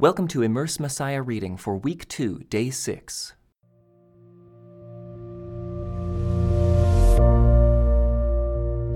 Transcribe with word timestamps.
Welcome 0.00 0.28
to 0.28 0.40
Immerse 0.40 0.80
Messiah 0.80 1.20
reading 1.20 1.58
for 1.58 1.76
week 1.76 2.08
2, 2.08 2.44
day 2.48 2.70
6. 2.70 3.34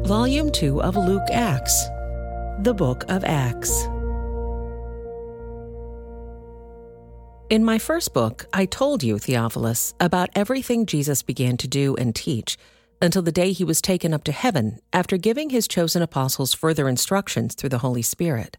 Volume 0.06 0.50
2 0.50 0.80
of 0.80 0.96
Luke 0.96 1.28
Acts, 1.30 1.84
the 2.62 2.72
book 2.74 3.04
of 3.08 3.22
Acts. 3.22 3.84
In 7.50 7.62
my 7.66 7.76
first 7.76 8.14
book, 8.14 8.46
I 8.54 8.64
told 8.64 9.02
you, 9.02 9.18
Theophilus, 9.18 9.92
about 10.00 10.30
everything 10.34 10.86
Jesus 10.86 11.22
began 11.22 11.58
to 11.58 11.68
do 11.68 11.94
and 11.96 12.14
teach 12.14 12.56
until 13.02 13.20
the 13.20 13.30
day 13.30 13.52
he 13.52 13.64
was 13.64 13.82
taken 13.82 14.14
up 14.14 14.24
to 14.24 14.32
heaven 14.32 14.78
after 14.90 15.18
giving 15.18 15.50
his 15.50 15.68
chosen 15.68 16.00
apostles 16.00 16.54
further 16.54 16.88
instructions 16.88 17.54
through 17.54 17.68
the 17.68 17.84
Holy 17.84 18.00
Spirit. 18.00 18.56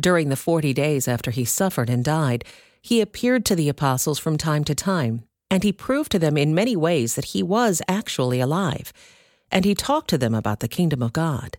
During 0.00 0.30
the 0.30 0.36
forty 0.36 0.72
days 0.72 1.06
after 1.06 1.30
he 1.30 1.44
suffered 1.44 1.90
and 1.90 2.02
died, 2.02 2.44
he 2.80 3.02
appeared 3.02 3.44
to 3.44 3.54
the 3.54 3.68
apostles 3.68 4.18
from 4.18 4.38
time 4.38 4.64
to 4.64 4.74
time, 4.74 5.24
and 5.50 5.62
he 5.62 5.72
proved 5.72 6.10
to 6.12 6.18
them 6.18 6.38
in 6.38 6.54
many 6.54 6.74
ways 6.74 7.14
that 7.14 7.26
he 7.26 7.42
was 7.42 7.82
actually 7.86 8.40
alive 8.40 8.92
and 9.50 9.64
he 9.64 9.74
talked 9.74 10.08
to 10.10 10.18
them 10.18 10.34
about 10.34 10.60
the 10.60 10.68
kingdom 10.68 11.02
of 11.02 11.12
God. 11.12 11.56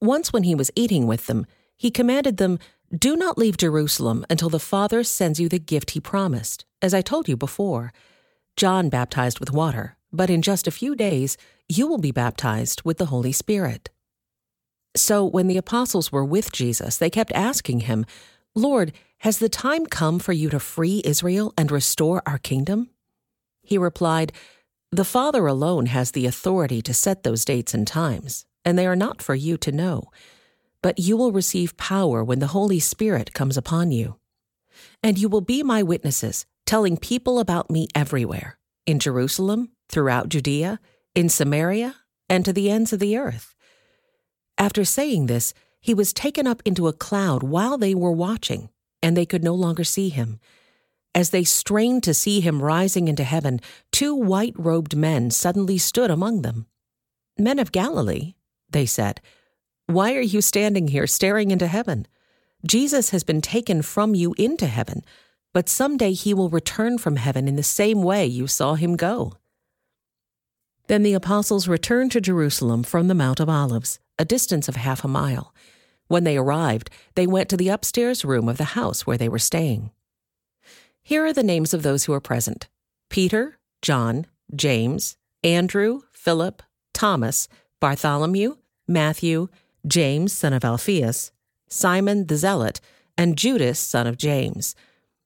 Once, 0.00 0.32
when 0.32 0.44
he 0.44 0.54
was 0.54 0.70
eating 0.74 1.06
with 1.06 1.26
them, 1.26 1.46
he 1.76 1.90
commanded 1.90 2.36
them, 2.36 2.58
Do 2.96 3.16
not 3.16 3.38
leave 3.38 3.56
Jerusalem 3.56 4.24
until 4.28 4.48
the 4.48 4.58
Father 4.58 5.04
sends 5.04 5.38
you 5.38 5.48
the 5.48 5.58
gift 5.58 5.90
he 5.90 6.00
promised, 6.00 6.64
as 6.82 6.94
I 6.94 7.02
told 7.02 7.28
you 7.28 7.36
before. 7.36 7.92
John 8.56 8.88
baptized 8.88 9.40
with 9.40 9.52
water, 9.52 9.96
but 10.12 10.30
in 10.30 10.42
just 10.42 10.66
a 10.66 10.72
few 10.72 10.94
days 10.94 11.36
you 11.68 11.86
will 11.86 11.98
be 11.98 12.10
baptized 12.10 12.82
with 12.84 12.98
the 12.98 13.06
Holy 13.06 13.32
Spirit. 13.32 13.90
So, 14.96 15.24
when 15.24 15.46
the 15.46 15.56
apostles 15.56 16.10
were 16.10 16.24
with 16.24 16.52
Jesus, 16.52 16.96
they 16.96 17.10
kept 17.10 17.32
asking 17.32 17.80
him, 17.80 18.04
Lord, 18.54 18.92
has 19.18 19.38
the 19.38 19.48
time 19.48 19.86
come 19.86 20.18
for 20.18 20.32
you 20.32 20.48
to 20.50 20.58
free 20.58 21.02
Israel 21.04 21.52
and 21.56 21.70
restore 21.70 22.22
our 22.26 22.38
kingdom? 22.38 22.90
He 23.62 23.78
replied, 23.78 24.32
the 24.92 25.04
Father 25.04 25.46
alone 25.46 25.86
has 25.86 26.10
the 26.10 26.26
authority 26.26 26.82
to 26.82 26.92
set 26.92 27.22
those 27.22 27.44
dates 27.44 27.74
and 27.74 27.86
times, 27.86 28.44
and 28.64 28.76
they 28.76 28.88
are 28.88 28.96
not 28.96 29.22
for 29.22 29.36
you 29.36 29.56
to 29.58 29.70
know. 29.70 30.10
But 30.82 30.98
you 30.98 31.16
will 31.16 31.30
receive 31.30 31.76
power 31.76 32.24
when 32.24 32.40
the 32.40 32.48
Holy 32.48 32.80
Spirit 32.80 33.32
comes 33.32 33.56
upon 33.56 33.92
you. 33.92 34.16
And 35.00 35.16
you 35.16 35.28
will 35.28 35.42
be 35.42 35.62
my 35.62 35.84
witnesses, 35.84 36.44
telling 36.66 36.96
people 36.96 37.38
about 37.38 37.70
me 37.70 37.86
everywhere 37.94 38.58
in 38.84 38.98
Jerusalem, 38.98 39.70
throughout 39.88 40.28
Judea, 40.28 40.80
in 41.14 41.28
Samaria, 41.28 41.94
and 42.28 42.44
to 42.44 42.52
the 42.52 42.68
ends 42.68 42.92
of 42.92 42.98
the 42.98 43.16
earth. 43.16 43.54
After 44.60 44.84
saying 44.84 45.26
this, 45.26 45.54
he 45.80 45.94
was 45.94 46.12
taken 46.12 46.46
up 46.46 46.60
into 46.66 46.86
a 46.86 46.92
cloud 46.92 47.42
while 47.42 47.78
they 47.78 47.94
were 47.94 48.12
watching, 48.12 48.68
and 49.02 49.16
they 49.16 49.24
could 49.24 49.42
no 49.42 49.54
longer 49.54 49.84
see 49.84 50.10
him. 50.10 50.38
As 51.14 51.30
they 51.30 51.44
strained 51.44 52.02
to 52.02 52.12
see 52.12 52.40
him 52.40 52.62
rising 52.62 53.08
into 53.08 53.24
heaven, 53.24 53.60
two 53.90 54.14
white 54.14 54.52
robed 54.58 54.94
men 54.94 55.30
suddenly 55.30 55.78
stood 55.78 56.10
among 56.10 56.42
them. 56.42 56.66
Men 57.38 57.58
of 57.58 57.72
Galilee, 57.72 58.34
they 58.68 58.84
said, 58.84 59.22
why 59.86 60.14
are 60.14 60.20
you 60.20 60.42
standing 60.42 60.88
here 60.88 61.06
staring 61.06 61.50
into 61.50 61.66
heaven? 61.66 62.06
Jesus 62.64 63.10
has 63.10 63.24
been 63.24 63.40
taken 63.40 63.80
from 63.80 64.14
you 64.14 64.34
into 64.36 64.66
heaven, 64.66 65.02
but 65.54 65.70
someday 65.70 66.12
he 66.12 66.34
will 66.34 66.50
return 66.50 66.98
from 66.98 67.16
heaven 67.16 67.48
in 67.48 67.56
the 67.56 67.62
same 67.62 68.02
way 68.02 68.26
you 68.26 68.46
saw 68.46 68.74
him 68.74 68.94
go. 68.94 69.32
Then 70.86 71.02
the 71.02 71.14
apostles 71.14 71.66
returned 71.66 72.12
to 72.12 72.20
Jerusalem 72.20 72.82
from 72.82 73.08
the 73.08 73.14
Mount 73.14 73.40
of 73.40 73.48
Olives, 73.48 73.98
a 74.20 74.24
distance 74.26 74.68
of 74.68 74.76
half 74.76 75.02
a 75.02 75.08
mile. 75.08 75.54
When 76.06 76.24
they 76.24 76.36
arrived, 76.36 76.90
they 77.14 77.26
went 77.26 77.48
to 77.48 77.56
the 77.56 77.70
upstairs 77.70 78.22
room 78.22 78.50
of 78.50 78.58
the 78.58 78.76
house 78.76 79.06
where 79.06 79.16
they 79.16 79.30
were 79.30 79.38
staying. 79.38 79.92
Here 81.02 81.24
are 81.24 81.32
the 81.32 81.42
names 81.42 81.72
of 81.72 81.82
those 81.82 82.04
who 82.04 82.12
are 82.12 82.20
present 82.20 82.68
Peter, 83.08 83.58
John, 83.80 84.26
James, 84.54 85.16
Andrew, 85.42 86.02
Philip, 86.12 86.62
Thomas, 86.92 87.48
Bartholomew, 87.80 88.56
Matthew, 88.86 89.48
James, 89.86 90.34
son 90.34 90.52
of 90.52 90.66
Alphaeus, 90.66 91.32
Simon 91.70 92.26
the 92.26 92.36
Zealot, 92.36 92.78
and 93.16 93.38
Judas, 93.38 93.78
son 93.78 94.06
of 94.06 94.18
James. 94.18 94.74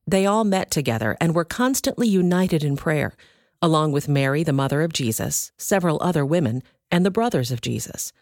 They 0.07 0.25
all 0.25 0.45
met 0.45 0.71
together 0.71 1.17
and 1.21 1.35
were 1.35 1.45
constantly 1.45 2.07
united 2.07 2.63
in 2.63 2.77
prayer, 2.77 3.17
along 3.61 3.91
with 3.91 4.07
Mary, 4.07 4.45
the 4.45 4.53
mother 4.53 4.83
of 4.83 4.93
Jesus, 4.93 5.51
several 5.59 5.99
other 6.01 6.25
women, 6.25 6.63
and 6.93 7.05
the 7.05 7.11
brothers 7.11 7.51
of 7.51 7.61
Jesus. 7.61 8.13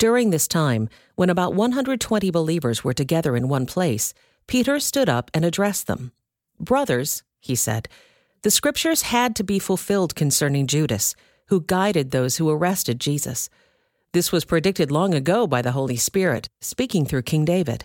During 0.00 0.30
this 0.30 0.48
time, 0.48 0.88
when 1.16 1.28
about 1.28 1.52
120 1.52 2.30
believers 2.30 2.82
were 2.82 2.94
together 2.94 3.36
in 3.36 3.48
one 3.48 3.66
place, 3.66 4.14
Peter 4.46 4.80
stood 4.80 5.10
up 5.10 5.30
and 5.34 5.44
addressed 5.44 5.88
them. 5.88 6.12
Brothers, 6.58 7.22
he 7.38 7.54
said, 7.54 7.86
the 8.40 8.50
scriptures 8.50 9.02
had 9.02 9.36
to 9.36 9.44
be 9.44 9.58
fulfilled 9.58 10.14
concerning 10.14 10.66
Judas, 10.66 11.14
who 11.48 11.60
guided 11.60 12.12
those 12.12 12.38
who 12.38 12.48
arrested 12.48 12.98
Jesus. 12.98 13.50
This 14.14 14.32
was 14.32 14.46
predicted 14.46 14.90
long 14.90 15.12
ago 15.12 15.46
by 15.46 15.60
the 15.60 15.72
Holy 15.72 15.96
Spirit, 15.96 16.48
speaking 16.62 17.04
through 17.04 17.24
King 17.24 17.44
David. 17.44 17.84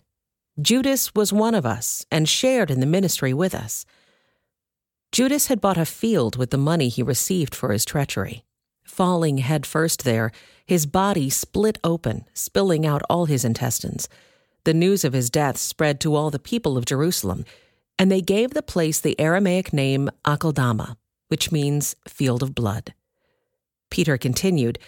Judas 0.62 1.14
was 1.16 1.34
one 1.34 1.54
of 1.54 1.66
us 1.66 2.06
and 2.09 2.30
shared 2.30 2.72
in 2.72 2.80
the 2.80 2.86
ministry 2.86 3.34
with 3.34 3.54
us. 3.54 3.86
Judas 5.12 5.48
had 5.48 5.59
bought 5.59 5.78
a 5.78 5.84
field 5.84 6.38
with 6.38 6.52
the 6.52 6.58
money 6.58 6.88
he 6.88 7.04
received 7.04 7.54
for 7.54 7.74
his 7.74 7.84
treachery. 7.84 8.44
Falling 8.85 9.40
headfirst 9.40 10.06
there, 10.06 10.31
his 10.66 10.85
body 10.85 11.29
split 11.29 11.78
open, 11.84 12.25
spilling 12.34 12.85
out 12.85 13.01
all 13.09 13.25
his 13.25 13.44
intestines. 13.44 14.07
The 14.63 14.73
news 14.73 15.03
of 15.03 15.13
his 15.13 15.29
death 15.29 15.57
spread 15.57 16.00
to 16.00 16.16
all 16.16 16.31
the 16.31 16.40
people 16.40 16.78
of 16.78 16.85
Jerusalem 16.85 17.45
and 17.97 18.12
they 18.12 18.22
gave 18.22 18.51
the 18.51 18.62
place 18.62 19.00
the 19.00 19.19
Aramaic 19.19 19.74
name 19.74 20.09
Akeldama, 20.25 20.97
which 21.28 21.51
means 21.51 21.95
field 22.07 22.44
of 22.44 22.56
blood. 22.56 22.94
Peter 23.90 24.18
continued, 24.18 24.79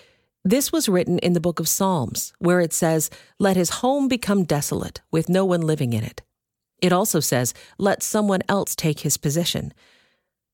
This 0.44 0.72
was 0.72 0.90
written 0.90 1.20
in 1.20 1.34
the 1.34 1.40
book 1.40 1.60
of 1.60 1.70
Psalms, 1.70 2.34
where 2.40 2.60
it 2.60 2.74
says, 2.74 3.10
Let 3.40 3.56
his 3.56 3.70
home 3.82 4.08
become 4.08 4.44
desolate, 4.44 5.02
with 5.12 5.30
no 5.30 5.46
one 5.46 5.62
living 5.62 5.94
in 5.94 6.04
it. 6.04 6.22
It 6.82 6.92
also 6.92 7.20
says, 7.20 7.54
Let 7.78 8.04
someone 8.04 8.42
else 8.50 8.76
take 8.76 9.00
his 9.02 9.18
position. 9.18 9.74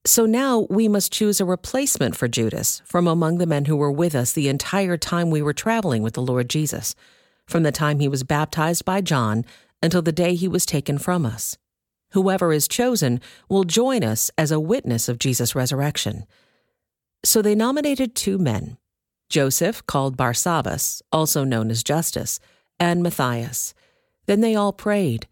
So 0.05 0.25
now 0.25 0.67
we 0.69 0.87
must 0.87 1.13
choose 1.13 1.39
a 1.39 1.45
replacement 1.45 2.15
for 2.15 2.27
Judas 2.27 2.81
from 2.85 3.07
among 3.07 3.37
the 3.37 3.45
men 3.45 3.65
who 3.65 3.77
were 3.77 3.91
with 3.91 4.15
us 4.15 4.33
the 4.33 4.49
entire 4.49 4.97
time 4.97 5.29
we 5.29 5.41
were 5.41 5.53
traveling 5.53 6.03
with 6.03 6.13
the 6.13 6.21
Lord 6.21 6.49
Jesus, 6.49 6.93
from 7.47 7.63
the 7.63 7.71
time 7.71 7.99
he 7.99 8.07
was 8.07 8.23
baptized 8.23 8.83
by 8.83 9.01
John 9.01 9.45
until 9.81 10.01
the 10.01 10.11
day 10.11 10.35
he 10.35 10.47
was 10.47 10.65
taken 10.65 10.97
from 10.97 11.25
us 11.25 11.57
whoever 12.13 12.53
is 12.53 12.67
chosen 12.67 13.19
will 13.49 13.63
join 13.63 14.03
us 14.03 14.31
as 14.37 14.51
a 14.51 14.59
witness 14.59 15.09
of 15.09 15.19
Jesus' 15.19 15.55
resurrection. 15.55 16.25
So 17.25 17.41
they 17.41 17.55
nominated 17.55 18.15
two 18.15 18.37
men 18.37 18.77
Joseph, 19.29 19.85
called 19.87 20.15
Barsabbas, 20.15 21.01
also 21.11 21.43
known 21.43 21.71
as 21.71 21.83
Justus, 21.83 22.39
and 22.79 23.01
Matthias. 23.01 23.73
Then 24.27 24.41
they 24.41 24.53
all 24.53 24.71
prayed, 24.71 25.27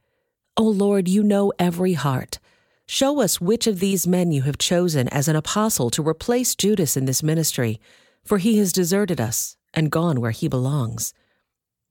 O 0.58 0.64
Lord, 0.64 1.08
you 1.08 1.22
know 1.22 1.54
every 1.60 1.94
heart. 1.94 2.40
Show 2.88 3.22
us 3.22 3.40
which 3.40 3.68
of 3.68 3.80
these 3.80 4.08
men 4.08 4.32
you 4.32 4.42
have 4.44 4.58
chosen 4.58 5.08
as 5.10 5.28
an 5.28 5.36
apostle 5.36 5.90
to 5.92 6.08
replace 6.08 6.56
Judas 6.56 6.98
in 6.98 7.06
this 7.06 7.24
ministry, 7.24 7.80
for 8.24 8.38
he 8.38 8.58
has 8.58 8.74
deserted 8.74 9.22
us 9.22 9.58
and 9.74 9.92
gone 9.92 10.20
where 10.20 10.32
he 10.32 10.48
belongs. 10.48 11.14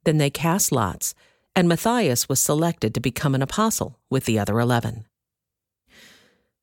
Then 0.05 0.19
they 0.19 0.31
cast 0.31 0.73
lots 0.73 1.15
and 1.57 1.69
Matthias 1.69 2.29
was 2.29 2.41
selected 2.41 2.95
to 2.95 3.01
become 3.01 3.35
an 3.35 3.43
apostle 3.43 3.99
with 4.09 4.25
the 4.25 4.39
other 4.39 4.59
eleven. 4.61 5.07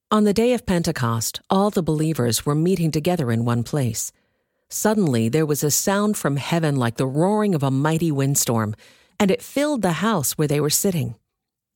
On 0.09 0.23
the 0.23 0.33
day 0.33 0.53
of 0.53 0.65
Pentecost, 0.65 1.41
all 1.49 1.69
the 1.69 1.83
believers 1.83 2.45
were 2.45 2.55
meeting 2.55 2.91
together 2.91 3.31
in 3.31 3.43
one 3.43 3.63
place. 3.63 4.11
Suddenly, 4.69 5.29
there 5.29 5.45
was 5.45 5.63
a 5.63 5.71
sound 5.71 6.17
from 6.17 6.37
heaven 6.37 6.77
like 6.77 6.95
the 6.95 7.07
roaring 7.07 7.53
of 7.53 7.63
a 7.63 7.71
mighty 7.71 8.11
windstorm, 8.11 8.75
and 9.19 9.29
it 9.29 9.41
filled 9.41 9.81
the 9.81 9.93
house 10.03 10.33
where 10.33 10.47
they 10.47 10.59
were 10.59 10.69
sitting. 10.69 11.15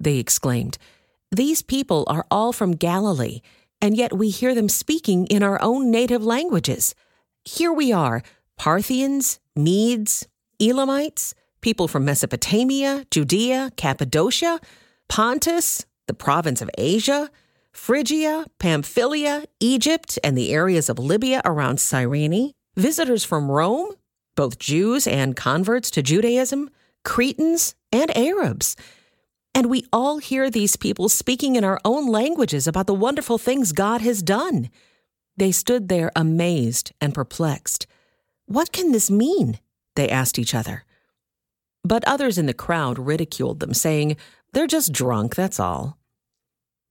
They 0.00 0.18
exclaimed. 0.18 0.78
These 1.30 1.62
people 1.62 2.04
are 2.06 2.24
all 2.30 2.52
from 2.52 2.72
Galilee, 2.72 3.40
and 3.80 3.96
yet 3.96 4.16
we 4.16 4.30
hear 4.30 4.54
them 4.54 4.68
speaking 4.68 5.26
in 5.26 5.42
our 5.42 5.60
own 5.60 5.90
native 5.90 6.24
languages. 6.24 6.94
Here 7.44 7.72
we 7.72 7.92
are, 7.92 8.22
Parthians, 8.56 9.38
Medes, 9.54 10.26
Elamites, 10.60 11.34
people 11.60 11.88
from 11.88 12.04
Mesopotamia, 12.04 13.06
Judea, 13.10 13.72
Cappadocia, 13.76 14.60
Pontus, 15.08 15.84
the 16.06 16.14
province 16.14 16.62
of 16.62 16.70
Asia, 16.78 17.30
Phrygia, 17.72 18.46
Pamphylia, 18.58 19.44
Egypt, 19.60 20.18
and 20.24 20.36
the 20.36 20.52
areas 20.52 20.88
of 20.88 20.98
Libya 20.98 21.40
around 21.44 21.78
Cyrene, 21.78 22.52
visitors 22.76 23.24
from 23.24 23.50
Rome, 23.50 23.94
both 24.34 24.58
Jews 24.58 25.06
and 25.06 25.36
converts 25.36 25.90
to 25.92 26.02
Judaism, 26.02 26.70
Cretans, 27.04 27.74
and 27.92 28.16
Arabs. 28.16 28.76
And 29.58 29.66
we 29.68 29.84
all 29.92 30.18
hear 30.18 30.50
these 30.50 30.76
people 30.76 31.08
speaking 31.08 31.56
in 31.56 31.64
our 31.64 31.80
own 31.84 32.06
languages 32.06 32.68
about 32.68 32.86
the 32.86 32.94
wonderful 32.94 33.38
things 33.38 33.72
God 33.72 34.00
has 34.02 34.22
done. 34.22 34.70
They 35.36 35.50
stood 35.50 35.88
there 35.88 36.12
amazed 36.14 36.92
and 37.00 37.12
perplexed. 37.12 37.88
What 38.46 38.70
can 38.70 38.92
this 38.92 39.10
mean? 39.10 39.58
They 39.96 40.08
asked 40.08 40.38
each 40.38 40.54
other. 40.54 40.84
But 41.82 42.06
others 42.06 42.38
in 42.38 42.46
the 42.46 42.54
crowd 42.54 43.00
ridiculed 43.00 43.58
them, 43.58 43.74
saying, 43.74 44.16
They're 44.52 44.68
just 44.68 44.92
drunk, 44.92 45.34
that's 45.34 45.58
all. 45.58 45.98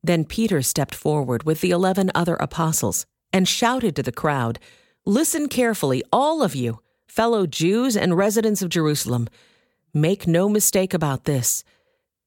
Then 0.03 0.25
Peter 0.25 0.61
stepped 0.61 0.93
forward 0.93 1.43
with 1.43 1.61
the 1.61 1.71
eleven 1.71 2.11
other 2.13 2.35
apostles 2.35 3.05
and 3.31 3.47
shouted 3.47 3.95
to 3.95 4.03
the 4.03 4.11
crowd, 4.11 4.59
Listen 5.05 5.47
carefully, 5.47 6.03
all 6.11 6.43
of 6.43 6.53
you, 6.53 6.81
fellow 7.07 7.47
Jews 7.47 7.95
and 7.95 8.17
residents 8.17 8.61
of 8.61 8.67
Jerusalem. 8.67 9.29
Make 9.93 10.27
no 10.27 10.49
mistake 10.49 10.93
about 10.93 11.23
this. 11.23 11.63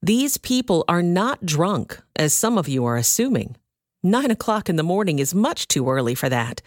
These 0.02 0.38
people 0.38 0.85
are 0.88 1.02
not 1.02 1.44
drunk, 1.44 2.00
as 2.17 2.32
some 2.32 2.56
of 2.56 2.69
you 2.69 2.87
are 2.87 2.97
assuming. 2.97 3.56
Nine 4.02 4.31
o'clock 4.31 4.70
in 4.70 4.76
the 4.76 4.82
morning 4.82 5.19
is 5.19 5.35
much 5.35 5.69
too 5.69 5.91
early 5.91 6.14
for 6.14 6.31
that. 6.31 6.62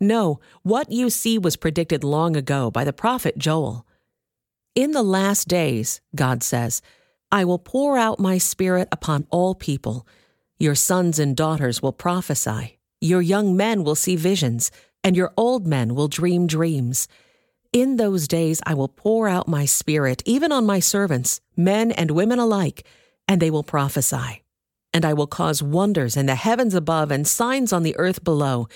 No, 0.00 0.38
what 0.62 0.92
you 0.92 1.10
see 1.10 1.36
was 1.36 1.56
predicted 1.56 2.04
long 2.04 2.36
ago 2.36 2.70
by 2.70 2.84
the 2.84 2.92
prophet 2.92 3.36
Joel. 3.36 3.86
In 4.76 4.92
the 4.92 5.02
last 5.02 5.48
days, 5.48 6.00
God 6.14 6.44
says, 6.44 6.80
I 7.32 7.44
will 7.44 7.58
pour 7.58 7.98
out 7.98 8.20
my 8.20 8.38
spirit 8.38 8.88
upon 8.92 9.26
all 9.30 9.56
people. 9.56 10.06
Your 10.58 10.76
sons 10.76 11.18
and 11.18 11.36
daughters 11.36 11.82
will 11.82 11.92
prophesy. 11.92 12.78
Your 13.00 13.20
young 13.20 13.56
men 13.56 13.82
will 13.82 13.96
see 13.96 14.14
visions, 14.14 14.70
and 15.02 15.16
your 15.16 15.32
old 15.36 15.66
men 15.66 15.96
will 15.96 16.08
dream 16.08 16.46
dreams. 16.46 17.08
In 17.72 17.96
those 17.96 18.26
days 18.26 18.60
I 18.66 18.74
will 18.74 18.88
pour 18.88 19.28
out 19.28 19.46
my 19.46 19.64
spirit 19.64 20.24
even 20.26 20.50
on 20.50 20.66
my 20.66 20.80
servants, 20.80 21.40
men 21.56 21.92
and 21.92 22.10
women 22.10 22.40
alike, 22.40 22.84
and 23.28 23.40
they 23.40 23.50
will 23.50 23.62
prophesy. 23.62 24.42
And 24.92 25.04
I 25.04 25.12
will 25.12 25.28
cause 25.28 25.62
wonders 25.62 26.16
in 26.16 26.26
the 26.26 26.34
heavens 26.34 26.74
above 26.74 27.12
and 27.12 27.28
signs 27.28 27.72
on 27.72 27.84
the 27.84 27.96
earth 27.96 28.24
below 28.24 28.68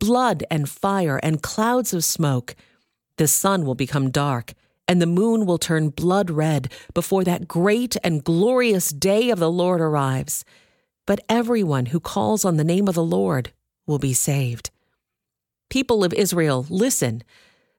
blood 0.00 0.42
and 0.50 0.68
fire 0.68 1.20
and 1.22 1.42
clouds 1.42 1.94
of 1.94 2.02
smoke. 2.02 2.56
The 3.18 3.28
sun 3.28 3.64
will 3.64 3.76
become 3.76 4.10
dark, 4.10 4.54
and 4.88 5.00
the 5.00 5.06
moon 5.06 5.46
will 5.46 5.58
turn 5.58 5.90
blood 5.90 6.28
red 6.28 6.72
before 6.92 7.22
that 7.22 7.46
great 7.46 7.96
and 8.02 8.24
glorious 8.24 8.88
day 8.88 9.30
of 9.30 9.38
the 9.38 9.50
Lord 9.50 9.80
arrives. 9.80 10.44
But 11.06 11.20
everyone 11.28 11.86
who 11.86 12.00
calls 12.00 12.44
on 12.44 12.56
the 12.56 12.64
name 12.64 12.88
of 12.88 12.96
the 12.96 13.04
Lord 13.04 13.52
will 13.86 13.98
be 14.00 14.14
saved. 14.14 14.70
People 15.68 16.02
of 16.02 16.12
Israel, 16.14 16.66
listen. 16.68 17.22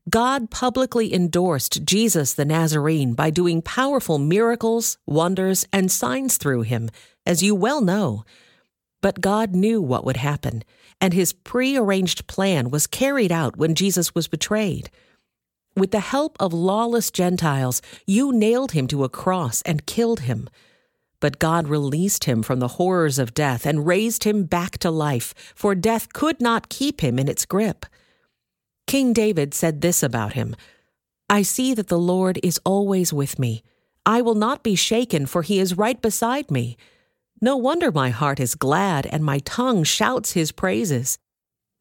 God 0.10 0.50
publicly 0.50 1.14
endorsed 1.14 1.86
Jesus 1.86 2.34
the 2.34 2.46
Nazarene 2.46 3.14
by 3.14 3.30
doing 3.30 3.62
powerful 3.62 4.18
miracles, 4.18 4.98
wonders, 5.06 5.68
and 5.72 5.92
signs 5.92 6.38
through 6.38 6.64
him, 6.64 6.90
as 7.24 7.44
you 7.44 7.54
well 7.54 7.82
know. 7.82 8.26
But 9.02 9.22
God 9.22 9.56
knew 9.56 9.80
what 9.80 10.04
would 10.04 10.18
happen, 10.18 10.64
and 11.00 11.14
his 11.14 11.34
prearranged 11.34 12.26
plan 12.26 12.72
was 12.72 12.88
carried 12.88 13.32
out 13.32 13.58
when 13.58 13.76
Jesus 13.76 14.16
was 14.16 14.28
betrayed. 14.28 14.90
With 15.76 15.92
the 15.92 16.00
help 16.00 16.36
of 16.40 16.52
lawless 16.52 17.12
Gentiles, 17.12 17.82
you 18.08 18.34
nailed 18.34 18.72
him 18.72 18.88
to 18.88 19.04
a 19.04 19.10
cross 19.10 19.62
and 19.64 19.86
killed 19.86 20.22
him. 20.22 20.50
But 21.20 21.38
God 21.38 21.68
released 21.68 22.24
him 22.24 22.42
from 22.42 22.60
the 22.60 22.68
horrors 22.80 23.20
of 23.20 23.36
death 23.36 23.68
and 23.68 23.86
raised 23.86 24.24
him 24.24 24.46
back 24.46 24.80
to 24.80 24.90
life, 24.90 25.36
for 25.56 25.76
death 25.76 26.12
could 26.12 26.42
not 26.42 26.70
keep 26.70 27.02
him 27.02 27.20
in 27.20 27.28
its 27.28 27.46
grip. 27.46 27.86
King 28.92 29.14
David 29.14 29.54
said 29.54 29.80
this 29.80 30.04
about 30.04 30.34
him 30.34 30.54
I 31.30 31.44
see 31.44 31.74
that 31.74 31.88
the 31.88 31.98
Lord 31.98 32.38
is 32.44 32.60
always 32.66 33.14
with 33.14 33.40
me. 33.40 33.64
I 34.06 34.22
will 34.22 34.36
not 34.36 34.64
be 34.64 34.76
shaken, 34.76 35.28
for 35.28 35.44
he 35.44 35.62
is 35.62 35.78
right 35.78 36.02
beside 36.02 36.52
me. 36.52 36.76
No 37.40 37.56
wonder 37.56 37.90
my 37.90 38.10
heart 38.10 38.38
is 38.38 38.54
glad 38.54 39.06
and 39.06 39.24
my 39.24 39.40
tongue 39.46 39.86
shouts 39.86 40.34
his 40.34 40.52
praises. 40.52 41.18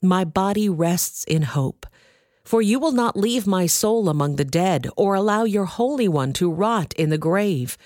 My 0.00 0.22
body 0.22 0.68
rests 0.68 1.24
in 1.24 1.42
hope. 1.42 1.84
For 2.44 2.62
you 2.62 2.78
will 2.78 2.92
not 2.92 3.16
leave 3.16 3.44
my 3.44 3.66
soul 3.66 4.08
among 4.08 4.36
the 4.36 4.44
dead 4.44 4.86
or 4.96 5.16
allow 5.16 5.42
your 5.42 5.64
Holy 5.64 6.06
One 6.06 6.32
to 6.34 6.48
rot 6.48 6.92
in 6.92 7.10
the 7.10 7.18
grave. 7.18 7.76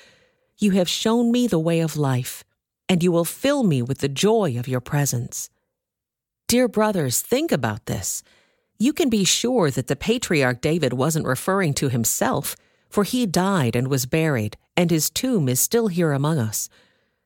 You 0.58 0.72
have 0.72 0.98
shown 1.00 1.32
me 1.32 1.46
the 1.46 1.58
way 1.58 1.80
of 1.80 1.96
life, 1.96 2.44
and 2.90 3.02
you 3.02 3.10
will 3.10 3.24
fill 3.24 3.62
me 3.62 3.80
with 3.80 4.00
the 4.00 4.16
joy 4.26 4.58
of 4.58 4.68
your 4.68 4.82
presence. 4.82 5.48
Dear 6.46 6.68
brothers, 6.68 7.22
think 7.22 7.50
about 7.52 7.86
this 7.86 8.22
you 8.84 8.92
can 8.92 9.08
be 9.08 9.24
sure 9.24 9.70
that 9.70 9.86
the 9.86 9.96
patriarch 9.96 10.60
David 10.60 10.92
wasn't 10.92 11.26
referring 11.26 11.72
to 11.74 11.88
himself, 11.88 12.54
for 12.90 13.02
he 13.02 13.24
died 13.24 13.74
and 13.74 13.88
was 13.88 14.04
buried, 14.04 14.58
and 14.76 14.90
his 14.90 15.08
tomb 15.08 15.48
is 15.48 15.58
still 15.58 15.88
here 15.88 16.12
among 16.12 16.38
us. 16.38 16.68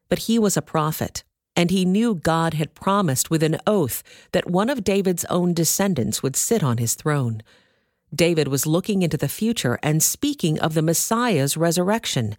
But 0.08 0.20
he 0.20 0.38
was 0.38 0.56
a 0.56 0.62
prophet, 0.62 1.24
and 1.56 1.72
he 1.72 1.84
knew 1.84 2.14
God 2.14 2.54
had 2.54 2.76
promised 2.76 3.28
with 3.28 3.42
an 3.42 3.58
oath 3.66 4.04
that 4.30 4.48
one 4.48 4.70
of 4.70 4.84
David's 4.84 5.24
own 5.24 5.52
descendants 5.52 6.22
would 6.22 6.36
sit 6.36 6.62
on 6.62 6.78
his 6.78 6.94
throne. 6.94 7.42
David 8.14 8.46
was 8.46 8.64
looking 8.64 9.02
into 9.02 9.16
the 9.16 9.28
future 9.28 9.80
and 9.82 10.00
speaking 10.00 10.60
of 10.60 10.74
the 10.74 10.82
Messiah's 10.90 11.56
resurrection. 11.56 12.36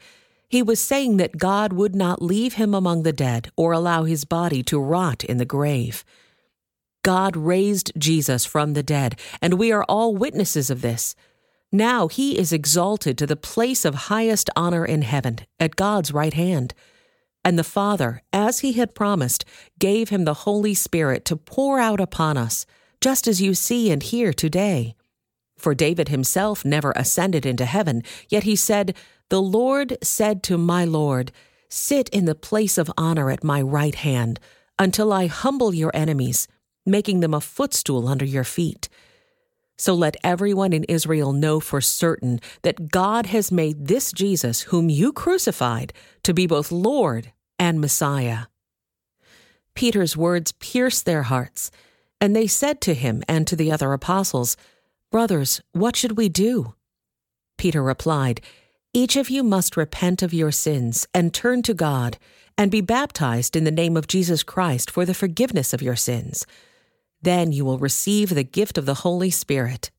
He 0.48 0.63
was 0.63 0.80
saying 0.80 1.18
that 1.18 1.38
God 1.38 1.74
would 1.74 1.94
not 1.94 2.22
leave 2.22 2.54
him 2.54 2.74
among 2.74 3.04
the 3.04 3.12
dead 3.12 3.51
or 3.57 3.74
allow 3.74 4.06
his 4.06 4.24
body 4.24 4.63
to 4.63 4.80
rot 4.80 5.25
in 5.25 5.38
the 5.38 5.45
grave. 5.45 6.06
God 7.04 7.38
raised 7.38 7.92
Jesus 7.98 8.46
from 8.46 8.74
the 8.74 8.84
dead, 8.84 9.18
and 9.42 9.54
we 9.54 9.72
are 9.72 9.86
all 9.86 10.16
witnesses 10.16 10.69
of 10.69 10.81
this. 10.81 11.16
Now 11.72 12.07
he 12.07 12.38
is 12.38 12.51
exalted 12.51 13.18
to 13.18 13.28
the 13.28 13.36
place 13.36 13.86
of 13.86 13.96
highest 13.96 14.50
honor 14.56 14.86
in 14.86 15.04
heaven, 15.04 15.40
at 15.60 15.75
God's 15.75 16.12
right 16.12 16.34
hand. 16.34 16.74
And 17.46 17.57
the 17.57 17.63
Father, 17.63 18.22
as 18.34 18.60
he 18.60 18.74
had 18.74 18.96
promised, 18.96 19.46
gave 19.78 20.10
him 20.10 20.25
the 20.25 20.46
Holy 20.46 20.74
Spirit 20.74 21.25
to 21.25 21.38
pour 21.38 21.80
out 21.80 22.00
upon 22.00 22.38
us, 22.38 22.66
just 23.01 23.28
as 23.28 23.42
you 23.42 23.54
see 23.54 23.92
and 23.92 24.04
hear 24.04 24.34
today. 24.34 24.96
For 25.57 25.74
David 25.74 26.10
himself 26.10 26.66
never 26.66 26.92
ascended 26.96 27.46
into 27.46 27.66
heaven, 27.66 28.04
yet 28.28 28.44
he 28.44 28.56
said, 28.56 28.96
The 29.30 29.42
Lord 29.42 29.98
said 30.01 30.44
to 30.44 30.57
my 30.57 30.86
Lord, 30.86 31.31
Sit 31.69 32.10
in 32.10 32.25
the 32.25 32.36
place 32.36 32.78
of 32.78 32.92
honor 32.98 33.30
at 33.30 33.44
my 33.44 33.62
right 33.62 33.96
hand, 33.96 34.40
until 34.78 35.13
I 35.13 35.27
humble 35.27 35.74
your 35.74 35.91
enemies 35.94 36.48
making 36.89 37.19
them 37.19 37.34
a 37.34 37.41
footstool 37.41 38.08
under 38.08 38.25
your 38.25 38.43
feet. 38.43 38.89
So 39.79 39.93
let 39.93 40.17
everyone 40.25 40.74
in 40.74 40.84
Israel 40.86 41.31
know 41.31 41.62
for 41.62 41.79
certain 41.79 42.41
that 42.63 42.91
God 42.91 43.27
has 43.27 43.50
made 43.50 43.88
this 43.88 44.12
Jesus, 44.12 44.63
whom 44.63 44.89
you 44.89 45.13
crucified, 45.13 45.93
to 46.24 46.34
be 46.34 46.48
both 46.48 46.69
Lord 46.69 47.31
and 47.58 47.79
Messiah. 47.79 48.48
Peter's 49.75 50.17
words 50.17 50.51
pierced 50.51 51.05
their 51.05 51.24
hearts, 51.24 51.72
and 52.19 52.36
they 52.36 52.46
said 52.46 52.81
to 52.81 52.93
him 52.93 53.24
and 53.29 53.48
to 53.48 53.55
the 53.55 53.72
other 53.72 53.93
apostles, 53.93 54.58
Brothers, 55.12 55.62
what 55.72 55.96
should 55.96 56.17
we 56.17 56.27
do? 56.27 56.74
Peter 57.58 57.81
replied, 57.81 58.41
Each 58.93 59.15
of 59.15 59.29
you 59.29 59.43
must 59.43 59.77
repent 59.77 60.22
of 60.22 60.34
your 60.34 60.51
sins 60.51 61.08
and 61.13 61.34
turn 61.34 61.62
to 61.63 61.74
God, 61.74 62.17
and 62.58 62.69
be 62.69 62.81
baptized 62.81 63.55
in 63.55 63.63
the 63.63 63.72
name 63.72 63.96
of 63.96 64.08
Jesus 64.08 64.43
Christ 64.43 64.91
for 64.91 65.05
the 65.05 65.13
forgiveness 65.13 65.74
of 65.74 65.81
your 65.81 65.96
sins 65.96 66.46
then 67.21 67.51
you 67.51 67.65
will 67.65 67.79
receive 67.79 68.29
the 68.29 68.43
gift 68.43 68.77
of 68.77 68.85
the 68.85 68.95
Holy 68.95 69.29
Spirit. 69.29 69.91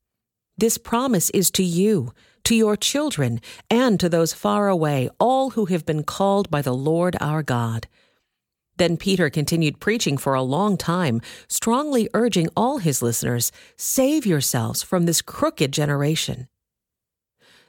This 0.57 0.79
promise 0.79 1.31
is 1.31 1.51
to 1.53 1.63
you, 1.63 2.13
to 2.45 2.55
your 2.55 2.77
children, 2.77 3.41
and 3.71 3.99
to 4.01 4.09
those 4.09 4.33
far 4.33 4.69
away, 4.69 5.09
all 5.19 5.51
who 5.51 5.67
have 5.67 5.87
been 5.87 6.05
called 6.05 6.51
by 6.51 6.63
the 6.63 6.75
Lord 6.75 7.17
our 7.21 7.43
God. 7.43 7.87
Then 8.77 8.97
Peter 8.97 9.29
continued 9.29 9.81
preaching 9.81 10.17
for 10.17 10.35
a 10.35 10.43
long 10.43 10.77
time, 10.77 11.21
strongly 11.49 12.09
urging 12.15 12.49
all 12.57 12.79
his 12.79 13.03
listeners 13.03 13.53
save 13.77 14.25
yourselves 14.25 14.83
from 14.83 15.05
this 15.05 15.21
crooked 15.21 15.73
generation. 15.73 16.49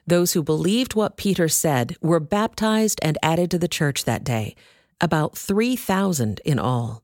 Those 0.07 0.33
who 0.33 0.43
believed 0.43 0.95
what 0.95 1.17
Peter 1.17 1.47
said 1.47 1.95
were 2.01 2.19
baptized 2.19 2.99
and 3.03 3.17
added 3.21 3.51
to 3.51 3.59
the 3.59 3.67
church 3.67 4.05
that 4.05 4.23
day, 4.23 4.55
about 4.99 5.37
3,000 5.37 6.41
in 6.45 6.59
all 6.59 7.03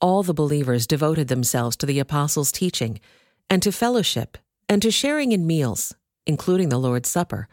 all 0.00 0.22
the 0.22 0.34
believers 0.34 0.86
devoted 0.86 1.28
themselves 1.28 1.76
to 1.76 1.86
the 1.86 1.98
apostles' 1.98 2.52
teaching, 2.52 3.00
and 3.48 3.62
to 3.62 3.72
fellowship, 3.72 4.38
and 4.68 4.80
to 4.82 4.90
sharing 4.90 5.32
in 5.32 5.46
meals, 5.46 5.94
including 6.26 6.68
the 6.68 6.78
Lord's 6.78 7.08
Supper, 7.08 7.48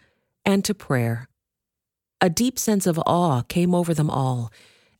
and 0.46 0.64
to 0.66 0.74
prayer. 0.74 1.28
A 2.22 2.30
deep 2.30 2.58
sense 2.58 2.88
of 2.88 3.00
awe 3.06 3.42
came 3.42 3.76
over 3.76 3.94
them 3.94 4.10
all, 4.10 4.52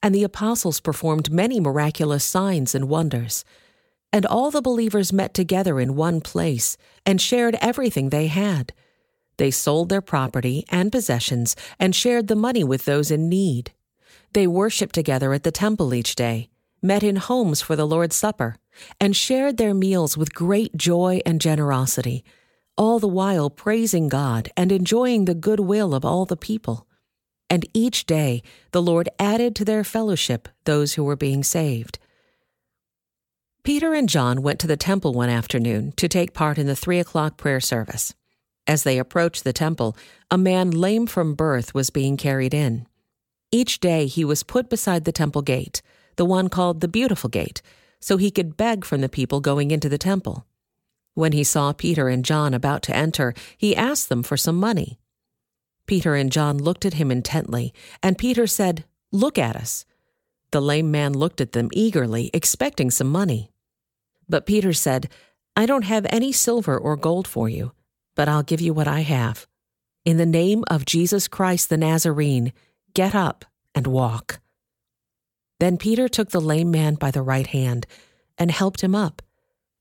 and 0.04 0.14
the 0.14 0.24
apostles 0.24 0.80
performed 0.80 1.32
many 1.32 1.60
miraculous 1.60 2.24
signs 2.24 2.76
and 2.76 2.88
wonders. 2.88 3.44
And 4.14 4.26
all 4.26 4.52
the 4.52 4.62
believers 4.62 5.12
met 5.12 5.34
together 5.34 5.80
in 5.80 5.96
one 5.96 6.22
place 6.22 6.78
and 7.06 7.20
shared 7.20 7.58
everything 7.62 8.10
they 8.10 8.28
had. 8.28 8.74
They 9.38 9.52
sold 9.52 9.90
their 9.90 10.02
property 10.02 10.66
and 10.70 10.92
possessions 10.92 11.56
and 11.80 11.96
shared 11.96 12.28
the 12.28 12.36
money 12.36 12.64
with 12.64 12.86
those 12.86 13.12
in 13.12 13.30
need. 13.30 13.72
They 14.34 14.48
worshiped 14.48 14.96
together 14.96 15.34
at 15.34 15.44
the 15.44 15.52
temple 15.52 15.94
each 15.94 16.16
day, 16.16 16.50
met 16.88 17.04
in 17.04 17.18
homes 17.18 17.62
for 17.62 17.76
the 17.76 17.86
Lord's 17.86 18.16
Supper, 18.16 18.56
and 19.00 19.16
shared 19.16 19.58
their 19.58 19.74
meals 19.74 20.18
with 20.18 20.34
great 20.34 20.76
joy 20.76 21.20
and 21.26 21.42
generosity, 21.42 22.24
all 22.78 22.98
the 22.98 23.08
while 23.08 23.50
praising 23.50 24.08
God 24.08 24.50
and 24.56 24.72
enjoying 24.72 25.26
the 25.26 25.36
goodwill 25.36 25.94
of 25.94 26.06
all 26.06 26.26
the 26.26 26.38
people. 26.38 26.88
And 27.50 27.68
each 27.74 28.06
day 28.06 28.42
the 28.72 28.82
Lord 28.82 29.10
added 29.20 29.56
to 29.58 29.66
their 29.66 29.84
fellowship 29.84 30.48
those 30.66 30.94
who 30.94 31.04
were 31.04 31.16
being 31.16 31.44
saved. 31.44 32.00
Peter 33.64 33.94
and 33.94 34.08
John 34.08 34.42
went 34.42 34.60
to 34.62 34.68
the 34.68 34.78
temple 34.78 35.14
one 35.14 35.30
afternoon 35.30 35.92
to 35.98 36.08
take 36.08 36.34
part 36.34 36.58
in 36.58 36.68
the 36.68 36.76
three 36.76 37.00
o'clock 37.00 37.36
prayer 37.38 37.60
service. 37.60 38.14
As 38.66 38.84
they 38.84 38.98
approached 38.98 39.44
the 39.44 39.54
temple, 39.54 39.98
a 40.32 40.38
man 40.38 40.72
lame 40.72 41.06
from 41.06 41.36
birth 41.36 41.74
was 41.74 41.90
being 41.90 42.16
carried 42.16 42.54
in. 42.54 42.88
Each 43.52 43.80
day 43.80 44.08
he 44.08 44.24
was 44.24 44.44
put 44.44 44.70
beside 44.70 45.06
the 45.06 45.12
temple 45.12 45.42
gate, 45.42 45.82
the 46.18 46.26
one 46.26 46.50
called 46.50 46.82
the 46.82 46.88
Beautiful 46.88 47.30
Gate, 47.30 47.62
so 48.00 48.18
he 48.18 48.30
could 48.30 48.58
beg 48.58 48.86
from 48.86 49.02
the 49.02 49.10
people 49.10 49.40
going 49.40 49.72
into 49.72 49.90
the 49.90 49.98
temple. 49.98 50.46
When 51.14 51.32
he 51.32 51.44
saw 51.44 51.74
Peter 51.74 52.10
and 52.10 52.26
John 52.26 52.54
about 52.54 52.84
to 52.84 52.96
enter, 52.96 53.34
he 53.58 53.76
asked 53.76 54.10
them 54.10 54.22
for 54.22 54.38
some 54.38 54.58
money. 54.58 55.00
Peter 55.88 56.14
and 56.16 56.32
John 56.32 56.58
looked 56.58 56.86
at 56.86 56.96
him 56.96 57.10
intently, 57.10 57.74
and 58.04 58.18
Peter 58.18 58.46
said, 58.46 58.84
Look 59.12 59.38
at 59.38 59.56
us. 59.56 59.86
The 60.52 60.62
lame 60.62 60.92
man 60.92 61.14
looked 61.14 61.42
at 61.42 61.54
them 61.54 61.70
eagerly, 61.72 62.30
expecting 62.34 62.92
some 62.92 63.08
money. 63.08 63.50
But 64.28 64.46
Peter 64.46 64.74
said, 64.74 65.10
I 65.56 65.66
don't 65.66 65.86
have 65.86 66.06
any 66.10 66.32
silver 66.32 66.78
or 66.78 66.96
gold 66.98 67.28
for 67.28 67.50
you 67.50 67.72
but 68.18 68.28
I'll 68.28 68.44
give 68.44 68.60
you 68.60 68.74
what 68.74 68.88
I 68.88 69.02
have. 69.02 69.48
In 70.04 70.18
the 70.18 70.26
name 70.26 70.66
of 70.70 70.86
Jesus 70.86 71.30
Christ 71.30 71.70
the 71.70 71.78
Nazarene, 71.78 72.52
get 72.94 73.14
up 73.14 73.46
and 73.76 73.88
walk. 73.88 74.40
Then 75.60 75.78
Peter 75.78 76.08
took 76.08 76.30
the 76.30 76.42
lame 76.42 76.72
man 76.72 76.96
by 76.96 77.12
the 77.12 77.22
right 77.22 77.48
hand 77.48 77.88
and 78.38 78.52
helped 78.52 78.82
him 78.82 78.96
up. 78.96 79.22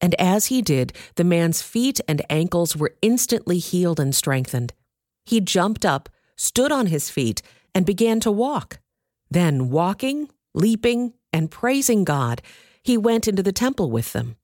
And 0.01 0.15
as 0.17 0.47
he 0.47 0.63
did, 0.63 0.93
the 1.17 1.25
man's 1.25 1.63
feet 1.63 2.01
and 2.07 2.23
ankles 2.31 2.77
were 2.77 2.95
instantly 3.03 3.59
healed 3.59 4.01
and 4.01 4.15
strengthened. 4.15 4.73
He 5.25 5.41
jumped 5.41 5.85
up, 5.85 6.09
stood 6.37 6.71
on 6.71 6.87
his 6.87 7.11
feet, 7.11 7.43
and 7.75 7.85
began 7.87 8.21
to 8.21 8.31
walk. 8.31 8.79
Then, 9.31 9.71
walking, 9.71 10.31
leaping, 10.55 11.15
and 11.33 11.51
praising 11.51 12.05
God, 12.05 12.43
he 12.83 12.97
went 12.97 13.27
into 13.27 13.43
the 13.43 13.53
temple 13.53 13.91
with 13.91 14.13
them 14.13 14.37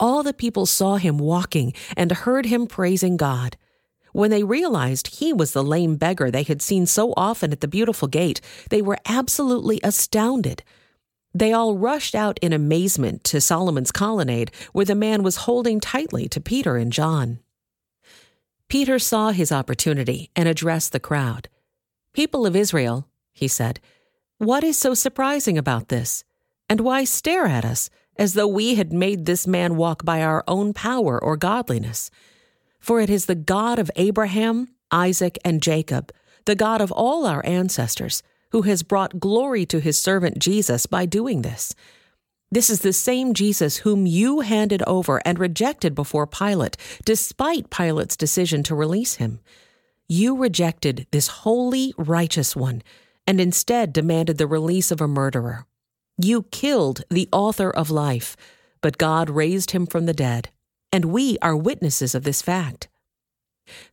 all 0.00 0.22
the 0.22 0.32
people 0.32 0.64
saw 0.64 0.96
him 0.96 1.18
walking 1.18 1.74
and 1.96 2.10
heard 2.10 2.46
him 2.46 2.66
praising 2.66 3.18
God. 3.18 3.56
When 4.12 4.30
they 4.30 4.42
realized 4.42 5.18
he 5.18 5.32
was 5.32 5.52
the 5.52 5.62
lame 5.62 5.96
beggar 5.96 6.30
they 6.30 6.42
had 6.42 6.62
seen 6.62 6.86
so 6.86 7.14
often 7.16 7.52
at 7.52 7.60
the 7.60 7.68
beautiful 7.68 8.08
gate, 8.08 8.40
they 8.70 8.82
were 8.82 8.98
absolutely 9.06 9.80
astounded. 9.82 10.62
They 11.32 11.52
all 11.52 11.76
rushed 11.76 12.14
out 12.14 12.38
in 12.42 12.52
amazement 12.52 13.22
to 13.24 13.40
Solomon's 13.40 13.92
colonnade, 13.92 14.50
where 14.72 14.84
the 14.84 14.94
man 14.94 15.22
was 15.22 15.36
holding 15.36 15.78
tightly 15.78 16.28
to 16.28 16.40
Peter 16.40 16.76
and 16.76 16.92
John. 16.92 17.38
Peter 18.68 18.98
saw 18.98 19.30
his 19.30 19.52
opportunity 19.52 20.30
and 20.34 20.48
addressed 20.48 20.92
the 20.92 21.00
crowd. 21.00 21.48
People 22.12 22.46
of 22.46 22.56
Israel, 22.56 23.06
he 23.32 23.48
said, 23.48 23.80
what 24.38 24.64
is 24.64 24.78
so 24.78 24.94
surprising 24.94 25.58
about 25.58 25.88
this? 25.88 26.24
And 26.68 26.80
why 26.80 27.04
stare 27.04 27.46
at 27.46 27.64
us? 27.64 27.90
as 28.20 28.34
though 28.34 28.46
we 28.46 28.74
had 28.74 28.92
made 28.92 29.24
this 29.24 29.46
man 29.46 29.76
walk 29.76 30.04
by 30.04 30.22
our 30.22 30.44
own 30.46 30.74
power 30.74 31.18
or 31.22 31.38
godliness. 31.38 32.10
For 32.80 33.00
it 33.00 33.10
is 33.10 33.26
the 33.26 33.34
God 33.34 33.78
of 33.78 33.90
Abraham, 33.96 34.68
Isaac, 34.90 35.38
and 35.44 35.62
Jacob, 35.62 36.12
the 36.46 36.56
God 36.56 36.80
of 36.80 36.90
all 36.90 37.26
our 37.26 37.44
ancestors, 37.46 38.22
who 38.50 38.62
has 38.62 38.82
brought 38.82 39.20
glory 39.20 39.64
to 39.66 39.78
his 39.78 40.00
servant 40.00 40.38
Jesus 40.38 40.86
by 40.86 41.06
doing 41.06 41.42
this. 41.42 41.74
This 42.50 42.68
is 42.68 42.80
the 42.80 42.92
same 42.92 43.32
Jesus 43.32 43.78
whom 43.78 44.06
you 44.06 44.40
handed 44.40 44.82
over 44.86 45.22
and 45.24 45.38
rejected 45.38 45.94
before 45.94 46.26
Pilate, 46.26 46.76
despite 47.04 47.70
Pilate's 47.70 48.16
decision 48.16 48.64
to 48.64 48.74
release 48.74 49.16
him. 49.16 49.38
You 50.08 50.36
rejected 50.36 51.06
this 51.12 51.28
holy, 51.28 51.94
righteous 51.96 52.56
one, 52.56 52.82
and 53.24 53.40
instead 53.40 53.92
demanded 53.92 54.38
the 54.38 54.48
release 54.48 54.90
of 54.90 55.00
a 55.00 55.06
murderer. 55.06 55.66
You 56.18 56.42
killed 56.50 57.04
the 57.08 57.28
author 57.30 57.70
of 57.70 57.90
life, 57.90 58.36
but 58.80 58.98
God 58.98 59.30
raised 59.30 59.70
him 59.70 59.86
from 59.86 60.06
the 60.06 60.12
dead, 60.12 60.50
and 60.92 61.06
we 61.06 61.38
are 61.40 61.56
witnesses 61.56 62.14
of 62.14 62.24
this 62.24 62.42
fact. 62.42 62.88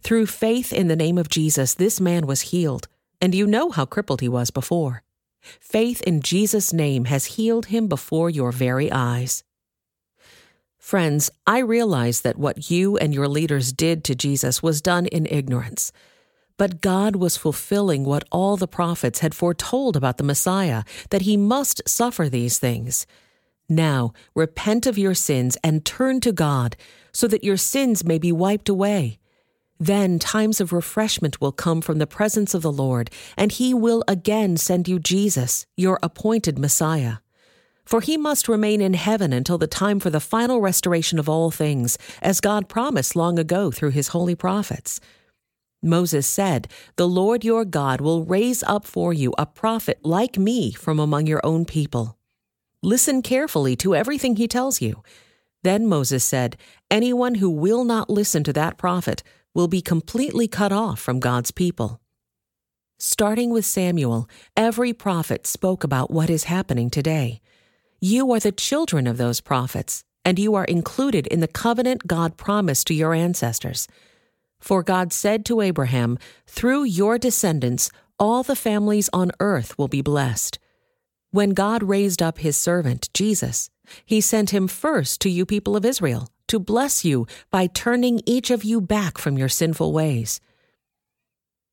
Through 0.01 0.27
faith 0.27 0.73
in 0.73 0.87
the 0.87 0.95
name 0.95 1.17
of 1.17 1.29
Jesus, 1.29 1.73
this 1.73 1.99
man 2.01 2.25
was 2.25 2.53
healed, 2.53 2.87
and 3.21 3.35
you 3.35 3.45
know 3.45 3.69
how 3.69 3.85
crippled 3.85 4.21
he 4.21 4.29
was 4.29 4.51
before. 4.51 5.03
Faith 5.59 6.01
in 6.01 6.21
Jesus' 6.21 6.73
name 6.73 7.05
has 7.05 7.37
healed 7.37 7.67
him 7.67 7.87
before 7.87 8.29
your 8.29 8.51
very 8.51 8.91
eyes. 8.91 9.43
Friends, 10.79 11.29
I 11.45 11.59
realize 11.59 12.21
that 12.21 12.37
what 12.37 12.71
you 12.71 12.97
and 12.97 13.13
your 13.13 13.27
leaders 13.27 13.73
did 13.73 14.03
to 14.05 14.15
Jesus 14.15 14.63
was 14.63 14.81
done 14.81 15.05
in 15.07 15.25
ignorance. 15.25 15.91
But 16.57 16.81
God 16.81 17.15
was 17.15 17.37
fulfilling 17.37 18.03
what 18.03 18.23
all 18.31 18.57
the 18.57 18.67
prophets 18.67 19.19
had 19.19 19.35
foretold 19.35 19.95
about 19.95 20.17
the 20.17 20.23
Messiah, 20.23 20.83
that 21.09 21.23
he 21.23 21.37
must 21.37 21.87
suffer 21.87 22.29
these 22.29 22.57
things. 22.57 23.05
Now, 23.69 24.13
repent 24.33 24.85
of 24.85 24.97
your 24.97 25.13
sins 25.13 25.57
and 25.63 25.83
turn 25.83 26.21
to 26.21 26.31
God, 26.31 26.77
so 27.11 27.27
that 27.27 27.43
your 27.43 27.57
sins 27.57 28.05
may 28.05 28.17
be 28.17 28.31
wiped 28.31 28.69
away. 28.69 29.19
Then 29.79 30.17
times 30.19 30.59
of 30.59 30.73
refreshment 30.73 31.39
will 31.39 31.51
come 31.51 31.81
from 31.81 31.99
the 31.99 32.07
presence 32.07 32.53
of 32.53 32.61
the 32.61 32.71
Lord, 32.71 33.11
and 33.35 33.51
he 33.51 33.73
will 33.73 34.03
again 34.07 34.57
send 34.57 34.87
you 34.87 34.99
Jesus, 34.99 35.65
your 35.75 35.99
appointed 36.01 36.57
Messiah. 36.57 37.17
For 37.85 38.01
he 38.01 38.17
must 38.17 38.49
remain 38.49 38.81
in 38.81 38.95
heaven 38.95 39.31
until 39.31 39.57
the 39.57 39.67
time 39.67 39.99
for 39.99 40.09
the 40.09 40.19
final 40.19 40.59
restoration 40.59 41.19
of 41.19 41.29
all 41.29 41.51
things, 41.51 41.97
as 42.21 42.41
God 42.41 42.67
promised 42.67 43.15
long 43.15 43.37
ago 43.37 43.71
through 43.71 43.91
his 43.91 44.09
holy 44.09 44.35
prophets. 44.35 44.99
Moses 45.81 46.25
said, 46.25 46.67
The 46.95 47.07
Lord 47.07 47.45
your 47.45 47.63
God 47.63 48.01
will 48.01 48.25
raise 48.25 48.63
up 48.63 48.85
for 48.85 49.13
you 49.13 49.33
a 49.37 49.45
prophet 49.45 49.99
like 50.03 50.37
me 50.37 50.73
from 50.73 50.99
among 50.99 51.27
your 51.27 51.45
own 51.45 51.65
people. 51.65 52.16
Listen 52.83 53.21
carefully 53.21 53.75
to 53.77 53.95
everything 53.95 54.35
he 54.35 54.47
tells 54.47 54.81
you. 54.81 55.01
Then 55.63 55.87
Moses 55.87 56.23
said, 56.23 56.57
Anyone 56.91 57.35
who 57.35 57.49
will 57.49 57.83
not 57.83 58.09
listen 58.09 58.43
to 58.43 58.53
that 58.53 58.77
prophet 58.77 59.23
will 59.53 59.67
be 59.67 59.81
completely 59.81 60.47
cut 60.47 60.71
off 60.71 60.99
from 60.99 61.19
God's 61.19 61.51
people. 61.51 61.99
Starting 62.99 63.49
with 63.49 63.65
Samuel, 63.65 64.29
every 64.55 64.93
prophet 64.93 65.47
spoke 65.47 65.83
about 65.83 66.11
what 66.11 66.29
is 66.29 66.45
happening 66.45 66.89
today. 66.89 67.41
You 67.99 68.31
are 68.31 68.39
the 68.39 68.51
children 68.51 69.07
of 69.07 69.17
those 69.17 69.41
prophets, 69.41 70.03
and 70.23 70.37
you 70.37 70.53
are 70.53 70.65
included 70.65 71.25
in 71.27 71.39
the 71.39 71.47
covenant 71.47 72.05
God 72.05 72.37
promised 72.37 72.87
to 72.87 72.93
your 72.93 73.13
ancestors. 73.13 73.87
For 74.59 74.83
God 74.83 75.11
said 75.11 75.45
to 75.45 75.61
Abraham, 75.61 76.19
Through 76.45 76.83
your 76.83 77.17
descendants, 77.17 77.89
all 78.19 78.43
the 78.43 78.55
families 78.55 79.09
on 79.13 79.31
earth 79.39 79.77
will 79.77 79.87
be 79.87 80.01
blessed. 80.01 80.59
When 81.31 81.51
God 81.51 81.83
raised 81.83 82.21
up 82.21 82.37
his 82.39 82.55
servant, 82.55 83.09
Jesus, 83.13 83.69
he 84.05 84.21
sent 84.21 84.51
him 84.51 84.67
first 84.67 85.19
to 85.21 85.29
you 85.29 85.45
people 85.45 85.75
of 85.75 85.85
Israel 85.85 86.29
to 86.47 86.59
bless 86.59 87.03
you 87.03 87.27
by 87.51 87.67
turning 87.67 88.21
each 88.25 88.49
of 88.49 88.63
you 88.63 88.79
back 88.79 89.17
from 89.17 89.37
your 89.37 89.49
sinful 89.49 89.91
ways. 89.91 90.39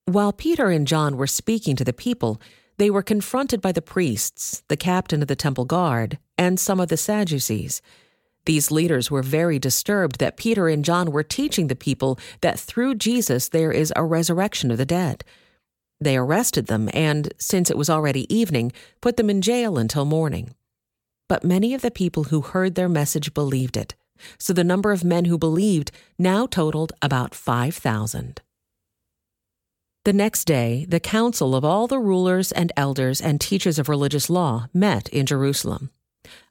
While 0.06 0.32
Peter 0.32 0.68
and 0.70 0.86
John 0.86 1.16
were 1.16 1.28
speaking 1.28 1.76
to 1.76 1.84
the 1.84 1.92
people, 1.92 2.40
they 2.76 2.90
were 2.90 3.02
confronted 3.02 3.60
by 3.60 3.70
the 3.70 3.80
priests, 3.80 4.64
the 4.68 4.76
captain 4.76 5.22
of 5.22 5.28
the 5.28 5.36
temple 5.36 5.64
guard, 5.64 6.18
and 6.36 6.58
some 6.58 6.80
of 6.80 6.88
the 6.88 6.96
Sadducees. 6.96 7.80
These 8.46 8.70
leaders 8.70 9.10
were 9.10 9.22
very 9.22 9.58
disturbed 9.58 10.18
that 10.18 10.36
Peter 10.36 10.68
and 10.68 10.84
John 10.84 11.12
were 11.12 11.22
teaching 11.22 11.68
the 11.68 11.76
people 11.76 12.18
that 12.40 12.58
through 12.58 12.96
Jesus 12.96 13.48
there 13.48 13.72
is 13.72 13.92
a 13.94 14.04
resurrection 14.04 14.70
of 14.70 14.78
the 14.78 14.84
dead. 14.84 15.24
They 16.00 16.16
arrested 16.16 16.66
them 16.66 16.90
and, 16.92 17.32
since 17.38 17.70
it 17.70 17.78
was 17.78 17.90
already 17.90 18.32
evening, 18.34 18.72
put 19.00 19.16
them 19.16 19.30
in 19.30 19.42
jail 19.42 19.78
until 19.78 20.04
morning. 20.04 20.54
But 21.28 21.44
many 21.44 21.74
of 21.74 21.82
the 21.82 21.90
people 21.90 22.24
who 22.24 22.42
heard 22.42 22.74
their 22.74 22.88
message 22.88 23.32
believed 23.32 23.76
it, 23.76 23.94
so 24.38 24.52
the 24.52 24.64
number 24.64 24.92
of 24.92 25.04
men 25.04 25.24
who 25.24 25.38
believed 25.38 25.90
now 26.18 26.46
totaled 26.46 26.92
about 27.00 27.34
5,000. 27.34 28.40
The 30.04 30.12
next 30.12 30.44
day, 30.44 30.84
the 30.86 31.00
council 31.00 31.56
of 31.56 31.64
all 31.64 31.86
the 31.86 31.98
rulers 31.98 32.52
and 32.52 32.70
elders 32.76 33.22
and 33.22 33.40
teachers 33.40 33.78
of 33.78 33.88
religious 33.88 34.28
law 34.28 34.68
met 34.74 35.08
in 35.08 35.24
Jerusalem. 35.24 35.90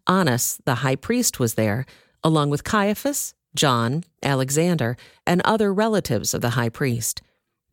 Annas, 0.08 0.60
the 0.66 0.76
high 0.76 0.96
priest, 0.96 1.40
was 1.40 1.54
there, 1.54 1.86
along 2.24 2.50
with 2.50 2.64
Caiaphas, 2.64 3.36
John, 3.56 4.04
Alexander, 4.24 4.98
and 5.28 5.42
other 5.46 5.72
relatives 5.72 6.34
of 6.34 6.42
the 6.42 6.52
high 6.52 6.70
priest. 6.70 7.22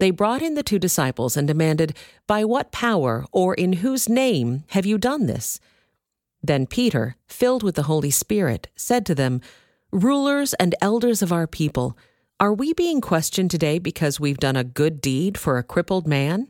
They 0.00 0.11
brought 0.11 0.40
in 0.40 0.54
the 0.54 0.62
two 0.62 0.78
disciples 0.78 1.37
and 1.37 1.47
demanded, 1.47 1.95
By 2.26 2.42
what 2.42 2.73
power 2.73 3.26
or 3.33 3.52
in 3.52 3.75
whose 3.75 4.09
name 4.09 4.64
have 4.69 4.87
you 4.87 4.97
done 4.97 5.26
this? 5.26 5.61
Then 6.42 6.66
Peter, 6.66 7.16
filled 7.26 7.62
with 7.62 7.75
the 7.75 7.83
Holy 7.83 8.11
Spirit, 8.11 8.69
said 8.75 9.04
to 9.07 9.14
them, 9.14 9.42
Rulers 9.92 10.54
and 10.54 10.75
elders 10.80 11.21
of 11.21 11.35
our 11.35 11.47
people, 11.47 11.99
Are 12.40 12.54
we 12.54 12.73
being 12.73 13.02
questioned 13.02 13.50
today 13.50 13.78
because 13.78 14.19
we've 14.19 14.38
done 14.38 14.57
a 14.57 14.64
good 14.64 15.02
deed 15.02 15.37
for 15.37 15.59
a 15.59 15.62
crippled 15.62 16.09
man? 16.09 16.49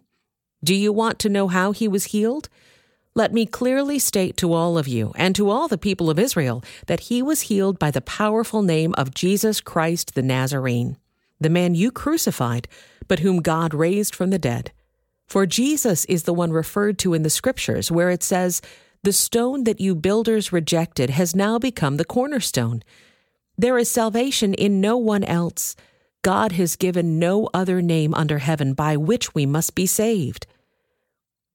Do 0.62 0.72
you 0.72 0.92
want 0.92 1.18
to 1.18 1.28
know 1.28 1.48
how 1.48 1.72
he 1.72 1.88
was 1.88 2.06
healed? 2.06 2.48
Let 3.16 3.32
me 3.32 3.46
clearly 3.46 3.98
state 3.98 4.36
to 4.36 4.52
all 4.52 4.78
of 4.78 4.86
you 4.86 5.12
and 5.16 5.34
to 5.34 5.50
all 5.50 5.66
the 5.66 5.76
people 5.76 6.08
of 6.08 6.20
Israel 6.20 6.62
that 6.86 7.00
he 7.00 7.20
was 7.20 7.42
healed 7.42 7.80
by 7.80 7.90
the 7.90 8.00
powerful 8.00 8.62
name 8.62 8.94
of 8.94 9.12
Jesus 9.12 9.60
Christ 9.60 10.14
the 10.14 10.22
Nazarene, 10.22 10.98
the 11.40 11.50
man 11.50 11.74
you 11.74 11.90
crucified, 11.90 12.68
but 13.08 13.20
whom 13.20 13.40
God 13.40 13.74
raised 13.74 14.14
from 14.14 14.30
the 14.30 14.38
dead. 14.38 14.72
For 15.26 15.46
Jesus 15.46 16.04
is 16.06 16.24
the 16.24 16.34
one 16.34 16.52
referred 16.52 16.98
to 17.00 17.14
in 17.14 17.22
the 17.22 17.30
scriptures 17.30 17.90
where 17.90 18.10
it 18.10 18.22
says, 18.22 18.60
The 19.02 19.12
stone 19.12 19.64
that 19.64 19.80
you 19.80 19.94
builders 19.94 20.52
rejected 20.52 21.10
has 21.10 21.34
now 21.34 21.58
become 21.58 21.96
the 21.96 22.04
cornerstone. 22.04 22.82
There 23.56 23.78
is 23.78 23.90
salvation 23.90 24.54
in 24.54 24.80
no 24.80 24.96
one 24.96 25.24
else. 25.24 25.76
God 26.22 26.52
has 26.52 26.76
given 26.76 27.18
no 27.18 27.48
other 27.54 27.80
name 27.80 28.12
under 28.14 28.38
heaven 28.38 28.74
by 28.74 28.96
which 28.96 29.34
we 29.34 29.46
must 29.46 29.74
be 29.74 29.86
saved. 29.86 30.46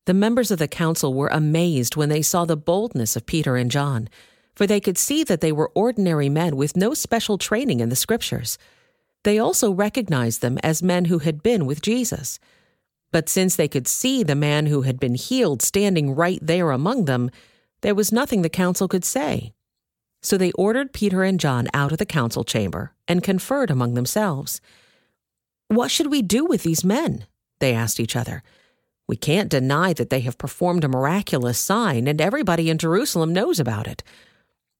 The 0.05 0.13
members 0.13 0.51
of 0.51 0.59
the 0.59 0.67
council 0.67 1.13
were 1.13 1.27
amazed 1.27 1.95
when 1.95 2.09
they 2.09 2.21
saw 2.21 2.45
the 2.45 2.55
boldness 2.55 3.15
of 3.15 3.25
Peter 3.25 3.55
and 3.55 3.71
John, 3.71 4.07
for 4.55 4.65
they 4.65 4.79
could 4.79 4.97
see 4.97 5.23
that 5.23 5.41
they 5.41 5.51
were 5.51 5.71
ordinary 5.75 6.29
men 6.29 6.55
with 6.55 6.77
no 6.77 6.93
special 6.93 7.37
training 7.37 7.79
in 7.79 7.89
the 7.89 7.95
scriptures. 7.95 8.57
They 9.25 9.39
also 9.39 9.71
recognized 9.71 10.41
them 10.41 10.59
as 10.61 10.83
men 10.83 11.05
who 11.05 11.17
had 11.17 11.41
been 11.41 11.65
with 11.65 11.81
Jesus. 11.81 12.39
But 13.11 13.27
since 13.27 13.55
they 13.55 13.67
could 13.67 13.87
see 13.87 14.21
the 14.21 14.35
man 14.35 14.67
who 14.67 14.83
had 14.83 14.99
been 14.99 15.15
healed 15.15 15.63
standing 15.63 16.13
right 16.13 16.37
there 16.43 16.69
among 16.69 17.05
them, 17.05 17.31
there 17.81 17.95
was 17.95 18.11
nothing 18.11 18.43
the 18.43 18.49
council 18.49 18.87
could 18.87 19.03
say. 19.03 19.51
So 20.21 20.37
they 20.37 20.51
ordered 20.51 20.93
Peter 20.93 21.23
and 21.23 21.39
John 21.39 21.67
out 21.73 21.91
of 21.91 21.97
the 21.97 22.05
council 22.05 22.43
chamber 22.43 22.93
and 23.07 23.23
conferred 23.23 23.71
among 23.71 23.95
themselves. 23.95 24.61
What 25.69 25.89
should 25.89 26.11
we 26.11 26.21
do 26.21 26.45
with 26.45 26.61
these 26.61 26.85
men? 26.85 27.25
They 27.57 27.73
asked 27.73 27.99
each 27.99 28.15
other. 28.15 28.43
We 29.07 29.15
can't 29.15 29.49
deny 29.49 29.93
that 29.93 30.11
they 30.11 30.19
have 30.19 30.37
performed 30.37 30.83
a 30.83 30.87
miraculous 30.87 31.57
sign, 31.57 32.07
and 32.07 32.21
everybody 32.21 32.69
in 32.69 32.77
Jerusalem 32.77 33.33
knows 33.33 33.59
about 33.59 33.87
it. 33.87 34.03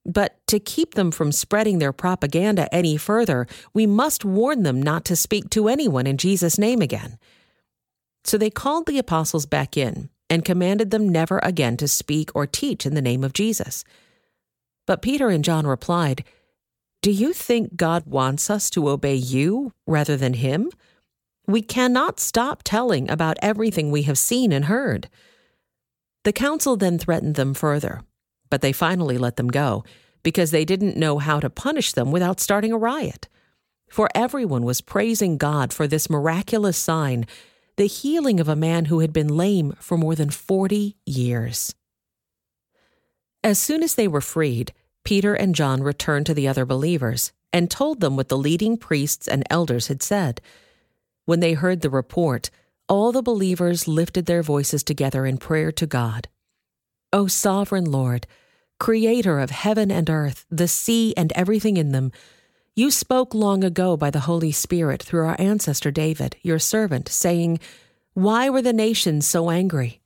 But 0.05 0.37
to 0.47 0.59
keep 0.59 0.93
them 0.93 1.11
from 1.11 1.31
spreading 1.31 1.79
their 1.79 1.93
propaganda 1.93 2.73
any 2.73 2.95
further, 2.95 3.47
we 3.73 3.87
must 3.87 4.23
warn 4.23 4.63
them 4.63 4.81
not 4.81 5.03
to 5.05 5.15
speak 5.15 5.49
to 5.51 5.67
anyone 5.67 6.05
in 6.05 6.17
Jesus' 6.17 6.59
name 6.59 6.81
again. 6.81 7.17
So 8.23 8.37
they 8.37 8.49
called 8.49 8.85
the 8.85 8.99
apostles 8.99 9.45
back 9.45 9.77
in 9.77 10.09
and 10.29 10.45
commanded 10.45 10.91
them 10.91 11.09
never 11.09 11.39
again 11.43 11.77
to 11.77 11.87
speak 11.87 12.29
or 12.35 12.47
teach 12.47 12.85
in 12.85 12.93
the 12.93 13.01
name 13.01 13.23
of 13.23 13.33
Jesus. 13.33 13.83
But 14.85 15.01
Peter 15.01 15.29
and 15.29 15.43
John 15.43 15.65
replied, 15.65 16.23
Do 17.01 17.11
you 17.11 17.33
think 17.33 17.75
God 17.75 18.05
wants 18.05 18.49
us 18.49 18.69
to 18.71 18.89
obey 18.89 19.15
you 19.15 19.73
rather 19.87 20.17
than 20.17 20.33
him? 20.33 20.71
We 21.47 21.61
cannot 21.61 22.19
stop 22.19 22.61
telling 22.63 23.09
about 23.09 23.37
everything 23.41 23.91
we 23.91 24.03
have 24.03 24.17
seen 24.17 24.51
and 24.51 24.65
heard. 24.65 25.09
The 26.23 26.33
council 26.33 26.75
then 26.75 26.97
threatened 26.97 27.35
them 27.35 27.53
further, 27.53 28.01
but 28.55 28.61
they 28.61 28.71
finally 28.71 29.17
let 29.17 29.35
them 29.35 29.49
go 29.49 29.83
because 30.23 30.51
they 30.51 30.63
didn't 30.63 30.95
know 30.95 31.17
how 31.17 31.41
to 31.41 31.49
punish 31.49 31.91
them 31.91 32.09
without 32.09 32.39
starting 32.39 32.71
a 32.71 32.77
riot. 32.77 33.27
For 33.89 34.07
everyone 34.15 34.63
was 34.63 34.79
praising 34.79 35.37
God 35.37 35.73
for 35.73 35.87
this 35.87 36.09
miraculous 36.09 36.77
sign, 36.77 37.25
the 37.75 37.85
healing 37.85 38.39
of 38.39 38.47
a 38.47 38.55
man 38.55 38.85
who 38.85 39.01
had 39.01 39.11
been 39.11 39.27
lame 39.27 39.73
for 39.81 39.97
more 39.97 40.15
than 40.15 40.29
40 40.29 40.95
years. 41.05 41.75
As 43.43 43.59
soon 43.59 43.83
as 43.83 43.95
they 43.95 44.07
were 44.07 44.21
freed, 44.21 44.71
Peter 45.03 45.33
and 45.33 45.53
John 45.53 45.83
returned 45.83 46.25
to 46.27 46.33
the 46.33 46.47
other 46.47 46.65
believers 46.65 47.33
and 47.51 47.69
told 47.69 47.99
them 47.99 48.15
what 48.15 48.29
the 48.29 48.37
leading 48.37 48.77
priests 48.77 49.27
and 49.27 49.43
elders 49.49 49.89
had 49.89 50.01
said. 50.01 50.39
When 51.25 51.41
they 51.41 51.55
heard 51.55 51.81
the 51.81 51.89
report, 51.89 52.49
all 52.87 53.11
the 53.11 53.21
believers 53.21 53.85
lifted 53.85 54.27
their 54.27 54.41
voices 54.41 54.81
together 54.81 55.25
in 55.25 55.39
prayer 55.39 55.73
to 55.73 55.85
God. 55.85 56.29
O 57.11 57.27
sovereign 57.27 57.91
Lord, 57.91 58.27
creator 58.79 59.39
of 59.39 59.51
heaven 59.51 59.91
and 59.91 60.09
earth, 60.09 60.45
the 60.49 60.67
sea 60.67 61.13
and 61.15 61.31
everything 61.33 61.77
in 61.77 61.91
them, 61.91 62.11
you 62.75 62.91
spoke 62.91 63.33
long 63.33 63.63
ago 63.63 63.95
by 63.95 64.09
the 64.09 64.21
Holy 64.21 64.51
Spirit 64.51 65.01
through 65.01 65.25
our 65.25 65.37
ancestor 65.39 65.91
David, 65.91 66.35
your 66.41 66.59
servant, 66.59 67.07
saying, 67.07 67.59
Why 68.13 68.49
were 68.49 68.61
the 68.61 68.73
nations 68.73 69.25
so 69.25 69.49
angry? 69.49 70.01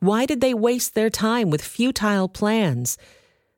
Why 0.00 0.26
did 0.26 0.40
they 0.40 0.52
waste 0.52 0.94
their 0.94 1.08
time 1.08 1.48
with 1.48 1.62
futile 1.62 2.28
plans? 2.28 2.98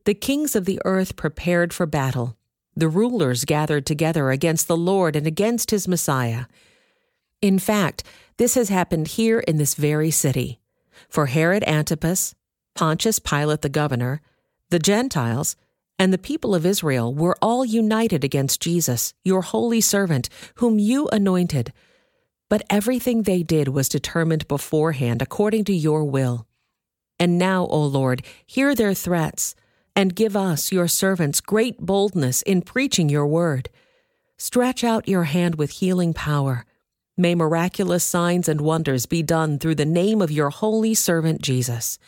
The 0.05 0.15
kings 0.15 0.55
of 0.55 0.65
the 0.65 0.81
earth 0.85 1.17
prepared 1.17 1.73
for 1.73 1.87
battle. 1.87 2.37
The 2.77 2.89
rulers 2.89 3.45
gathered 3.45 3.85
together 3.85 4.31
against 4.31 4.69
the 4.69 4.77
Lord 4.77 5.17
and 5.17 5.27
against 5.27 5.71
his 5.71 5.87
Messiah. 5.87 6.47
In 7.41 7.59
fact, 7.59 8.05
this 8.37 8.55
has 8.55 8.69
happened 8.69 9.09
here 9.09 9.41
in 9.41 9.57
this 9.57 9.75
very 9.75 10.11
city. 10.11 10.61
For 11.09 11.27
Herod 11.27 11.65
Antipas, 11.65 12.35
Pontius 12.75 13.19
Pilate 13.19 13.63
the 13.63 13.69
governor, 13.69 14.21
the 14.73 14.81
Gentiles, 14.81 15.55
and 15.99 16.13
the 16.13 16.19
people 16.19 16.53
of 16.53 16.67
Israel 16.67 17.15
were 17.15 17.37
all 17.41 17.65
united 17.65 18.25
against 18.25 18.61
Jesus, 18.61 19.15
your 19.23 19.43
holy 19.43 19.81
servant, 19.81 20.29
whom 20.57 20.81
you 20.81 21.09
anointed. 21.13 21.73
But 22.51 22.65
everything 22.69 23.23
they 23.23 23.45
did 23.45 23.69
was 23.69 23.89
determined 23.89 24.49
beforehand 24.49 25.23
according 25.23 25.65
to 25.67 25.73
your 25.73 26.05
will. 26.05 26.49
And 27.21 27.39
now, 27.39 27.67
O 27.67 27.85
Lord, 27.85 28.23
hear 28.45 28.75
their 28.75 28.95
threats, 28.95 29.55
and 29.95 30.17
give 30.17 30.35
us, 30.35 30.73
your 30.73 30.89
servants, 30.89 31.41
great 31.41 31.79
boldness 31.79 32.43
in 32.43 32.63
preaching 32.63 33.09
your 33.09 33.29
word. 33.29 33.71
Stretch 34.37 34.83
out 34.83 35.07
your 35.07 35.25
hand 35.25 35.55
with 35.55 35.71
healing 35.71 36.13
power 36.13 36.67
May 37.17 37.35
miraculous 37.35 38.05
signs 38.05 38.49
and 38.49 38.63
wonders 38.63 39.05
be 39.05 39.23
done 39.23 39.59
through 39.59 39.75
the 39.75 39.85
name 39.85 40.23
of 40.23 40.31
your 40.31 40.49
holy 40.49 40.95
servant 40.95 41.43
Jesus. 41.43 41.99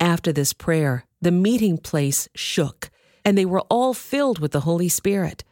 After 0.00 0.32
this 0.32 0.52
prayer, 0.52 1.05
the 1.20 1.32
meeting 1.32 1.78
place 1.78 2.28
shook, 2.34 2.90
and 3.24 3.36
they 3.36 3.44
were 3.44 3.62
all 3.62 3.94
filled 3.94 4.38
with 4.38 4.52
the 4.52 4.60
Holy 4.60 4.88
Spirit. 4.88 5.44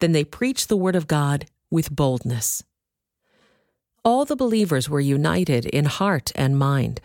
Then 0.00 0.12
they 0.12 0.24
preached 0.24 0.68
the 0.68 0.76
word 0.76 0.96
of 0.96 1.06
God 1.06 1.46
with 1.70 1.94
boldness. 1.94 2.62
All 4.04 4.24
the 4.24 4.36
believers 4.36 4.88
were 4.88 5.00
united 5.00 5.66
in 5.66 5.84
heart 5.86 6.32
and 6.34 6.58
mind, 6.58 7.00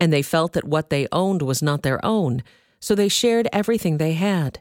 and 0.00 0.12
they 0.12 0.22
felt 0.22 0.52
that 0.52 0.64
what 0.64 0.90
they 0.90 1.06
owned 1.12 1.42
was 1.42 1.62
not 1.62 1.82
their 1.82 2.04
own, 2.04 2.42
so 2.80 2.94
they 2.94 3.08
shared 3.08 3.48
everything 3.52 3.98
they 3.98 4.14
had. 4.14 4.60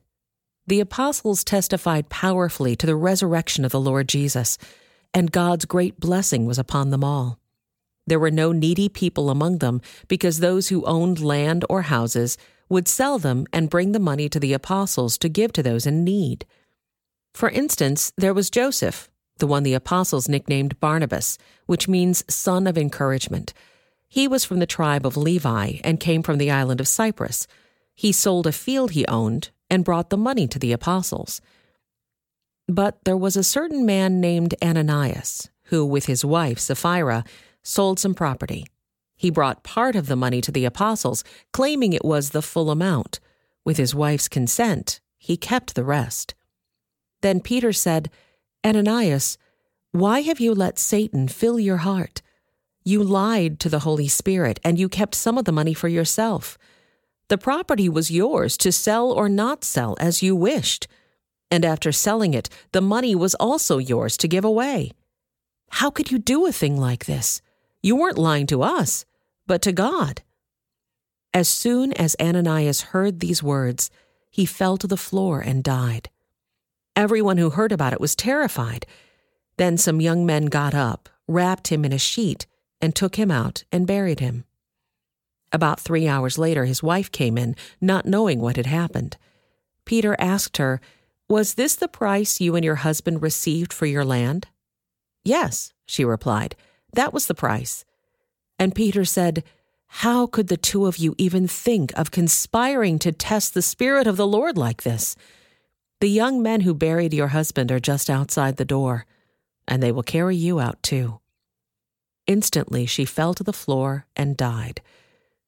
The 0.67 0.79
apostles 0.79 1.43
testified 1.43 2.09
powerfully 2.09 2.75
to 2.75 2.85
the 2.85 2.95
resurrection 2.95 3.65
of 3.65 3.71
the 3.71 3.79
Lord 3.79 4.07
Jesus 4.07 4.57
and 5.13 5.31
God's 5.31 5.65
great 5.65 5.99
blessing 5.99 6.45
was 6.45 6.59
upon 6.59 6.89
them 6.89 7.03
all. 7.03 7.39
There 8.07 8.19
were 8.19 8.31
no 8.31 8.51
needy 8.51 8.89
people 8.89 9.29
among 9.29 9.59
them, 9.59 9.81
because 10.07 10.39
those 10.39 10.69
who 10.69 10.85
owned 10.85 11.19
land 11.19 11.65
or 11.69 11.83
houses 11.83 12.37
would 12.71 12.87
sell 12.87 13.19
them 13.19 13.45
and 13.51 13.69
bring 13.69 13.91
the 13.91 13.99
money 13.99 14.29
to 14.29 14.39
the 14.39 14.53
apostles 14.53 15.17
to 15.17 15.27
give 15.27 15.51
to 15.51 15.61
those 15.61 15.85
in 15.85 16.05
need. 16.05 16.45
For 17.33 17.49
instance, 17.49 18.13
there 18.17 18.33
was 18.33 18.49
Joseph, 18.49 19.09
the 19.39 19.45
one 19.45 19.63
the 19.63 19.73
apostles 19.73 20.29
nicknamed 20.29 20.79
Barnabas, 20.79 21.37
which 21.65 21.89
means 21.89 22.23
son 22.33 22.67
of 22.67 22.77
encouragement. 22.77 23.53
He 24.07 24.25
was 24.25 24.45
from 24.45 24.59
the 24.59 24.65
tribe 24.65 25.05
of 25.05 25.17
Levi 25.17 25.79
and 25.83 25.99
came 25.99 26.23
from 26.23 26.37
the 26.37 26.49
island 26.49 26.79
of 26.79 26.87
Cyprus. 26.87 27.45
He 27.93 28.13
sold 28.13 28.47
a 28.47 28.53
field 28.53 28.91
he 28.91 29.05
owned 29.05 29.49
and 29.69 29.83
brought 29.83 30.09
the 30.09 30.17
money 30.17 30.47
to 30.47 30.59
the 30.59 30.71
apostles. 30.71 31.41
But 32.69 33.03
there 33.03 33.17
was 33.17 33.35
a 33.35 33.43
certain 33.43 33.85
man 33.85 34.21
named 34.21 34.55
Ananias, 34.63 35.49
who, 35.65 35.85
with 35.85 36.05
his 36.05 36.23
wife 36.23 36.59
Sapphira, 36.59 37.25
sold 37.63 37.99
some 37.99 38.13
property. 38.13 38.65
He 39.21 39.29
brought 39.29 39.63
part 39.63 39.95
of 39.95 40.07
the 40.07 40.15
money 40.15 40.41
to 40.41 40.51
the 40.51 40.65
apostles, 40.65 41.23
claiming 41.53 41.93
it 41.93 42.03
was 42.03 42.31
the 42.31 42.41
full 42.41 42.71
amount. 42.71 43.19
With 43.63 43.77
his 43.77 43.93
wife's 43.93 44.27
consent, 44.27 44.99
he 45.19 45.37
kept 45.37 45.75
the 45.75 45.83
rest. 45.83 46.33
Then 47.21 47.39
Peter 47.39 47.71
said, 47.71 48.09
Ananias, 48.65 49.37
why 49.91 50.21
have 50.21 50.39
you 50.39 50.55
let 50.55 50.79
Satan 50.79 51.27
fill 51.27 51.59
your 51.59 51.77
heart? 51.77 52.23
You 52.83 53.03
lied 53.03 53.59
to 53.59 53.69
the 53.69 53.85
Holy 53.87 54.07
Spirit, 54.07 54.59
and 54.63 54.79
you 54.79 54.89
kept 54.89 55.13
some 55.13 55.37
of 55.37 55.45
the 55.45 55.51
money 55.51 55.75
for 55.75 55.87
yourself. 55.87 56.57
The 57.27 57.37
property 57.37 57.87
was 57.87 58.09
yours 58.09 58.57
to 58.57 58.71
sell 58.71 59.11
or 59.11 59.29
not 59.29 59.63
sell 59.63 59.95
as 59.99 60.23
you 60.23 60.35
wished 60.35 60.87
and 61.51 61.65
after 61.65 61.91
selling 61.91 62.33
it, 62.33 62.49
the 62.71 62.81
money 62.81 63.13
was 63.13 63.35
also 63.35 63.77
yours 63.77 64.15
to 64.17 64.27
give 64.27 64.45
away. 64.45 64.91
How 65.69 65.91
could 65.91 66.09
you 66.09 66.17
do 66.17 66.47
a 66.47 66.51
thing 66.51 66.77
like 66.77 67.05
this? 67.05 67.41
You 67.83 67.97
weren't 67.97 68.17
lying 68.17 68.47
to 68.47 68.63
us, 68.63 69.05
but 69.51 69.61
to 69.61 69.73
God. 69.73 70.21
As 71.33 71.49
soon 71.49 71.91
as 71.91 72.15
Ananias 72.21 72.93
heard 72.93 73.19
these 73.19 73.43
words, 73.43 73.91
he 74.29 74.45
fell 74.45 74.77
to 74.77 74.87
the 74.87 74.95
floor 74.95 75.41
and 75.41 75.61
died. 75.61 76.09
Everyone 76.95 77.35
who 77.35 77.49
heard 77.49 77.73
about 77.73 77.91
it 77.91 77.99
was 77.99 78.15
terrified. 78.15 78.85
Then 79.57 79.75
some 79.75 79.99
young 79.99 80.25
men 80.25 80.45
got 80.45 80.73
up, 80.73 81.09
wrapped 81.27 81.67
him 81.67 81.83
in 81.83 81.91
a 81.91 81.97
sheet, 81.97 82.47
and 82.79 82.95
took 82.95 83.17
him 83.17 83.29
out 83.29 83.65
and 83.73 83.85
buried 83.85 84.21
him. 84.21 84.45
About 85.51 85.81
three 85.81 86.07
hours 86.07 86.37
later, 86.37 86.63
his 86.63 86.81
wife 86.81 87.11
came 87.11 87.37
in, 87.37 87.57
not 87.81 88.05
knowing 88.05 88.39
what 88.39 88.55
had 88.55 88.67
happened. 88.67 89.17
Peter 89.83 90.15
asked 90.17 90.55
her, 90.59 90.79
Was 91.27 91.55
this 91.55 91.75
the 91.75 91.89
price 91.89 92.39
you 92.39 92.55
and 92.55 92.63
your 92.63 92.75
husband 92.87 93.21
received 93.21 93.73
for 93.73 93.85
your 93.85 94.05
land? 94.05 94.47
Yes, 95.25 95.73
she 95.85 96.05
replied. 96.05 96.55
That 96.93 97.11
was 97.11 97.27
the 97.27 97.35
price. 97.35 97.83
And 98.61 98.75
Peter 98.75 99.05
said, 99.05 99.43
How 99.87 100.27
could 100.27 100.47
the 100.47 100.55
two 100.55 100.85
of 100.85 100.97
you 100.97 101.15
even 101.17 101.47
think 101.47 101.91
of 101.97 102.11
conspiring 102.11 102.99
to 102.99 103.11
test 103.11 103.55
the 103.55 103.63
Spirit 103.63 104.05
of 104.05 104.17
the 104.17 104.27
Lord 104.27 104.55
like 104.55 104.83
this? 104.83 105.15
The 105.99 106.07
young 106.07 106.43
men 106.43 106.61
who 106.61 106.75
buried 106.75 107.11
your 107.11 107.29
husband 107.29 107.71
are 107.71 107.79
just 107.79 108.07
outside 108.07 108.57
the 108.57 108.63
door, 108.63 109.07
and 109.67 109.81
they 109.81 109.91
will 109.91 110.03
carry 110.03 110.35
you 110.35 110.59
out 110.59 110.83
too. 110.83 111.21
Instantly 112.27 112.85
she 112.85 113.03
fell 113.03 113.33
to 113.33 113.43
the 113.43 113.51
floor 113.51 114.05
and 114.15 114.37
died. 114.37 114.81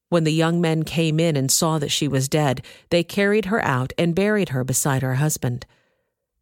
When 0.08 0.24
the 0.24 0.32
young 0.32 0.60
men 0.60 0.82
came 0.82 1.20
in 1.20 1.36
and 1.36 1.52
saw 1.52 1.78
that 1.78 1.92
she 1.92 2.08
was 2.08 2.28
dead, 2.28 2.64
they 2.90 3.04
carried 3.04 3.44
her 3.44 3.64
out 3.64 3.92
and 3.96 4.12
buried 4.12 4.48
her 4.48 4.64
beside 4.64 5.02
her 5.02 5.14
husband. 5.14 5.66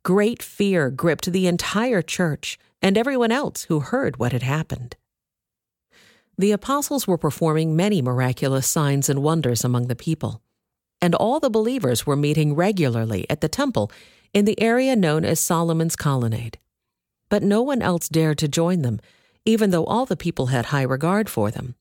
Great 0.05 0.43
fear 0.43 0.89
gripped 0.89 1.31
the 1.33 1.47
entire 1.47 2.01
church 2.01 2.59
and 2.81 2.97
everyone 2.97 3.31
else 3.31 3.65
who 3.65 3.81
heard 3.81 4.17
what 4.17 4.33
had 4.33 4.43
happened. 4.43 4.97
The 6.43 6.51
apostles 6.51 7.07
were 7.07 7.17
performing 7.17 7.77
many 7.77 8.03
miraculous 8.03 8.67
signs 8.67 9.09
and 9.09 9.23
wonders 9.23 9.65
among 9.65 9.87
the 9.87 9.95
people 9.95 10.43
and 11.03 11.17
all 11.17 11.41
the 11.41 11.51
believers 11.51 12.05
were 12.05 12.17
meeting 12.17 12.55
regularly 12.55 13.27
at 13.29 13.41
the 13.41 13.49
temple 13.49 13.91
in 14.33 14.45
the 14.45 14.59
area 14.61 14.97
known 14.97 15.25
as 15.25 15.41
Solomon's 15.41 15.97
Colonnade. 15.97 16.59
But 17.29 17.45
no 17.45 17.63
one 17.63 17.81
else 17.81 18.09
dared 18.09 18.39
to 18.39 18.49
join 18.49 18.83
them, 18.83 19.01
even 19.45 19.71
though 19.71 19.85
all 19.85 20.07
the 20.07 20.17
people 20.17 20.47
had 20.47 20.67
high 20.67 20.83
regard 20.83 21.29
for 21.29 21.51
them. 21.51 21.75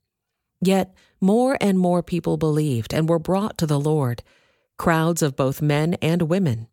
Yet 0.60 0.94
more 1.20 1.58
and 1.62 1.80
more 1.80 2.04
people 2.04 2.38
believed 2.38 2.94
and 2.94 3.08
were 3.08 3.18
brought 3.20 3.58
to 3.60 3.68
the 3.68 3.80
Lord, 3.80 4.22
crowds 4.78 5.24
of 5.24 5.36
both 5.36 5.62
men 5.62 5.96
and 6.02 6.24
women. 6.24 6.68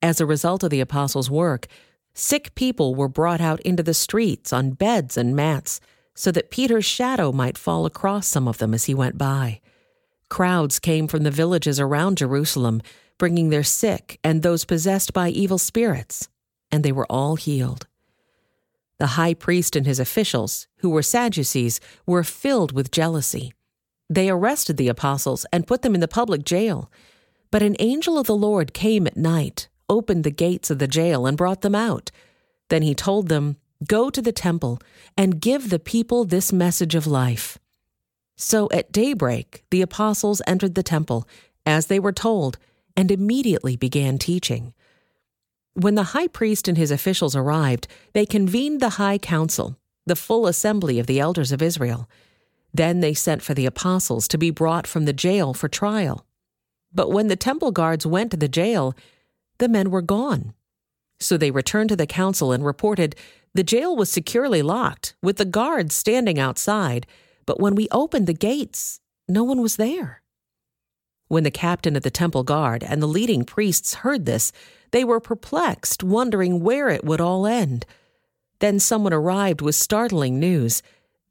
As 0.00 0.20
a 0.20 0.26
result 0.26 0.62
of 0.62 0.70
the 0.70 0.80
apostles' 0.80 1.30
work, 1.30 1.68
sick 2.14 2.54
people 2.54 2.94
were 2.94 3.08
brought 3.08 3.40
out 3.40 3.60
into 3.60 3.82
the 3.82 3.94
streets 3.94 4.52
on 4.52 4.72
beds 4.72 5.16
and 5.16 5.34
mats 5.34 5.80
so 6.14 6.30
that 6.30 6.50
Peter's 6.50 6.84
shadow 6.84 7.32
might 7.32 7.58
fall 7.58 7.86
across 7.86 8.26
some 8.26 8.46
of 8.46 8.58
them 8.58 8.72
as 8.72 8.84
he 8.84 8.94
went 8.94 9.18
by. 9.18 9.60
Crowds 10.28 10.78
came 10.78 11.06
from 11.06 11.22
the 11.22 11.30
villages 11.30 11.78
around 11.78 12.18
Jerusalem, 12.18 12.82
bringing 13.18 13.50
their 13.50 13.64
sick 13.64 14.18
and 14.24 14.42
those 14.42 14.64
possessed 14.64 15.12
by 15.12 15.28
evil 15.28 15.58
spirits, 15.58 16.28
and 16.70 16.84
they 16.84 16.92
were 16.92 17.06
all 17.10 17.36
healed. 17.36 17.86
The 18.98 19.08
high 19.08 19.34
priest 19.34 19.76
and 19.76 19.86
his 19.86 20.00
officials, 20.00 20.66
who 20.78 20.90
were 20.90 21.02
Sadducees, 21.02 21.80
were 22.06 22.24
filled 22.24 22.72
with 22.72 22.90
jealousy. 22.90 23.52
They 24.08 24.28
arrested 24.30 24.76
the 24.76 24.88
apostles 24.88 25.46
and 25.52 25.66
put 25.66 25.82
them 25.82 25.94
in 25.94 26.00
the 26.00 26.08
public 26.08 26.44
jail. 26.44 26.90
But 27.50 27.62
an 27.62 27.76
angel 27.78 28.18
of 28.18 28.26
the 28.26 28.36
Lord 28.36 28.72
came 28.72 29.06
at 29.06 29.16
night, 29.16 29.68
opened 29.88 30.24
the 30.24 30.30
gates 30.30 30.70
of 30.70 30.78
the 30.78 30.86
jail, 30.86 31.26
and 31.26 31.36
brought 31.36 31.62
them 31.62 31.74
out. 31.74 32.10
Then 32.68 32.82
he 32.82 32.94
told 32.94 33.28
them, 33.28 33.56
Go 33.86 34.10
to 34.10 34.22
the 34.22 34.32
temple 34.32 34.78
and 35.16 35.40
give 35.40 35.70
the 35.70 35.78
people 35.78 36.24
this 36.24 36.52
message 36.52 36.94
of 36.94 37.06
life. 37.06 37.58
So 38.36 38.68
at 38.72 38.92
daybreak, 38.92 39.64
the 39.70 39.82
apostles 39.82 40.42
entered 40.46 40.74
the 40.74 40.82
temple, 40.82 41.28
as 41.66 41.86
they 41.86 41.98
were 41.98 42.12
told, 42.12 42.58
and 42.96 43.10
immediately 43.10 43.76
began 43.76 44.18
teaching. 44.18 44.72
When 45.74 45.96
the 45.96 46.10
high 46.14 46.28
priest 46.28 46.68
and 46.68 46.78
his 46.78 46.90
officials 46.90 47.34
arrived, 47.34 47.88
they 48.12 48.26
convened 48.26 48.80
the 48.80 48.90
high 48.90 49.18
council, 49.18 49.76
the 50.06 50.16
full 50.16 50.46
assembly 50.46 50.98
of 50.98 51.06
the 51.06 51.18
elders 51.18 51.50
of 51.50 51.62
Israel. 51.62 52.08
Then 52.72 53.00
they 53.00 53.14
sent 53.14 53.42
for 53.42 53.54
the 53.54 53.66
apostles 53.66 54.28
to 54.28 54.38
be 54.38 54.50
brought 54.50 54.86
from 54.86 55.04
the 55.04 55.12
jail 55.12 55.52
for 55.52 55.68
trial. 55.68 56.26
But 56.92 57.10
when 57.10 57.26
the 57.26 57.36
temple 57.36 57.72
guards 57.72 58.06
went 58.06 58.30
to 58.30 58.36
the 58.36 58.48
jail, 58.48 58.94
the 59.58 59.68
men 59.68 59.90
were 59.90 60.02
gone. 60.02 60.54
So 61.18 61.36
they 61.36 61.50
returned 61.50 61.88
to 61.90 61.96
the 61.96 62.06
council 62.06 62.52
and 62.52 62.64
reported 62.64 63.16
the 63.54 63.62
jail 63.62 63.96
was 63.96 64.10
securely 64.10 64.62
locked, 64.62 65.14
with 65.22 65.36
the 65.36 65.44
guards 65.44 65.94
standing 65.94 66.38
outside 66.38 67.06
but 67.46 67.60
when 67.60 67.74
we 67.74 67.88
opened 67.90 68.26
the 68.26 68.34
gates, 68.34 69.00
no 69.28 69.44
one 69.44 69.60
was 69.60 69.76
there. 69.76 70.22
When 71.28 71.44
the 71.44 71.50
captain 71.50 71.96
of 71.96 72.02
the 72.02 72.10
temple 72.10 72.42
guard 72.42 72.84
and 72.84 73.02
the 73.02 73.08
leading 73.08 73.44
priests 73.44 73.94
heard 73.94 74.26
this, 74.26 74.52
they 74.90 75.04
were 75.04 75.20
perplexed, 75.20 76.02
wondering 76.02 76.60
where 76.60 76.88
it 76.88 77.04
would 77.04 77.20
all 77.20 77.46
end. 77.46 77.86
Then 78.60 78.78
someone 78.78 79.12
arrived 79.12 79.60
with 79.60 79.74
startling 79.74 80.38
news. 80.38 80.82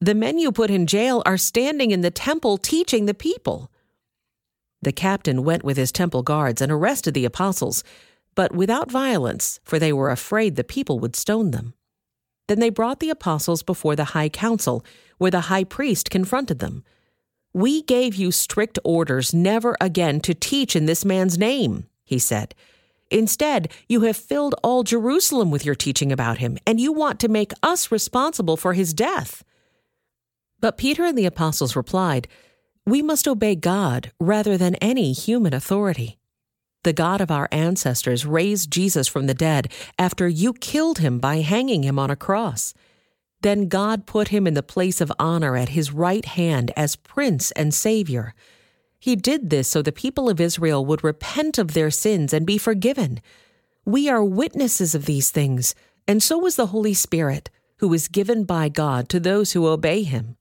The 0.01 0.15
men 0.15 0.37
you 0.37 0.51
put 0.51 0.69
in 0.69 0.87
jail 0.87 1.23
are 1.25 1.37
standing 1.37 1.91
in 1.91 2.01
the 2.01 2.11
temple 2.11 2.57
teaching 2.57 3.05
the 3.05 3.13
people. 3.13 3.71
The 4.81 4.91
captain 4.91 5.43
went 5.43 5.63
with 5.63 5.77
his 5.77 5.91
temple 5.91 6.23
guards 6.23 6.61
and 6.61 6.71
arrested 6.71 7.13
the 7.13 7.25
apostles, 7.25 7.83
but 8.35 8.53
without 8.53 8.91
violence, 8.91 9.59
for 9.63 9.79
they 9.79 9.93
were 9.93 10.09
afraid 10.09 10.55
the 10.55 10.63
people 10.63 10.99
would 10.99 11.15
stone 11.15 11.51
them. 11.51 11.75
Then 12.47 12.59
they 12.59 12.69
brought 12.69 12.99
the 12.99 13.09
apostles 13.09 13.63
before 13.63 13.95
the 13.95 14.05
high 14.05 14.29
council, 14.29 14.85
where 15.17 15.31
the 15.31 15.41
high 15.41 15.63
priest 15.63 16.09
confronted 16.09 16.59
them. 16.59 16.83
We 17.53 17.83
gave 17.83 18.15
you 18.15 18.31
strict 18.31 18.79
orders 18.83 19.33
never 19.33 19.77
again 19.79 20.19
to 20.21 20.33
teach 20.33 20.75
in 20.75 20.85
this 20.85 21.05
man's 21.05 21.37
name, 21.37 21.85
he 22.03 22.19
said. 22.19 22.55
Instead, 23.11 23.71
you 23.87 24.01
have 24.01 24.17
filled 24.17 24.55
all 24.63 24.83
Jerusalem 24.83 25.51
with 25.51 25.63
your 25.63 25.75
teaching 25.75 26.11
about 26.11 26.39
him, 26.39 26.57
and 26.65 26.79
you 26.79 26.91
want 26.91 27.19
to 27.19 27.27
make 27.27 27.53
us 27.61 27.91
responsible 27.91 28.57
for 28.57 28.73
his 28.73 28.93
death. 28.93 29.43
But 30.59 30.77
Peter 30.77 31.05
and 31.05 31.17
the 31.17 31.27
apostles 31.27 31.75
replied, 31.75 32.27
We 32.87 33.03
must 33.03 33.27
obey 33.27 33.55
God 33.55 34.11
rather 34.19 34.57
than 34.57 34.75
any 34.75 35.13
human 35.13 35.53
authority. 35.53 36.17
The 36.83 36.93
God 36.93 37.21
of 37.21 37.31
our 37.31 37.47
ancestors 37.51 38.25
raised 38.25 38.71
Jesus 38.71 39.07
from 39.07 39.27
the 39.27 39.33
dead 39.33 39.71
after 39.97 40.27
you 40.27 40.53
killed 40.53 40.99
him 40.99 41.19
by 41.19 41.37
hanging 41.37 41.83
him 41.83 41.97
on 41.97 42.11
a 42.11 42.15
cross. 42.15 42.73
Then 43.41 43.67
God 43.67 44.05
put 44.05 44.29
him 44.29 44.47
in 44.47 44.53
the 44.53 44.63
place 44.63 45.01
of 45.01 45.11
honor 45.19 45.55
at 45.55 45.69
his 45.69 45.91
right 45.91 46.25
hand 46.25 46.71
as 46.75 46.95
Prince 46.95 47.51
and 47.51 47.73
Savior. 47.73 48.33
He 48.99 49.15
did 49.15 49.49
this 49.49 49.67
so 49.67 49.81
the 49.81 49.91
people 49.91 50.29
of 50.29 50.39
Israel 50.39 50.85
would 50.85 51.03
repent 51.03 51.57
of 51.57 51.73
their 51.73 51.91
sins 51.91 52.33
and 52.33 52.45
be 52.45 52.57
forgiven. 52.57 53.21
We 53.85 54.07
are 54.07 54.23
witnesses 54.23 54.95
of 54.95 55.05
these 55.05 55.29
things, 55.29 55.75
and 56.07 56.23
so 56.23 56.45
is 56.45 56.55
the 56.55 56.67
Holy 56.67 56.93
Spirit, 56.93 57.49
who 57.77 57.93
is 57.93 58.07
given 58.07 58.45
by 58.45 58.69
God 58.69 59.09
to 59.09 59.19
those 59.19 59.51
who 59.51 59.67
obey 59.67 60.03
him. 60.03 60.37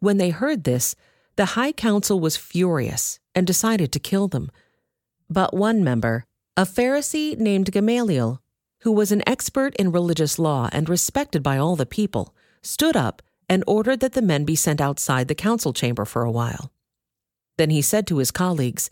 When 0.00 0.18
they 0.18 0.30
heard 0.30 0.64
this, 0.64 0.96
the 1.36 1.54
High 1.54 1.72
Council 1.72 2.18
was 2.18 2.36
furious 2.36 3.20
and 3.32 3.46
decided 3.46 3.92
to 3.92 4.00
kill 4.00 4.26
them. 4.26 4.50
But 5.28 5.54
one 5.54 5.82
member, 5.82 6.24
a 6.56 6.62
Pharisee 6.62 7.36
named 7.36 7.72
Gamaliel, 7.72 8.40
who 8.80 8.92
was 8.92 9.10
an 9.10 9.22
expert 9.26 9.74
in 9.76 9.92
religious 9.92 10.38
law 10.38 10.68
and 10.72 10.88
respected 10.88 11.42
by 11.42 11.58
all 11.58 11.76
the 11.76 11.86
people, 11.86 12.34
stood 12.62 12.96
up 12.96 13.22
and 13.48 13.64
ordered 13.66 14.00
that 14.00 14.12
the 14.12 14.22
men 14.22 14.44
be 14.44 14.56
sent 14.56 14.80
outside 14.80 15.28
the 15.28 15.34
council 15.34 15.72
chamber 15.72 16.04
for 16.04 16.22
a 16.22 16.30
while. 16.30 16.72
Then 17.56 17.70
he 17.70 17.82
said 17.82 18.06
to 18.08 18.18
his 18.18 18.30
colleagues, 18.30 18.90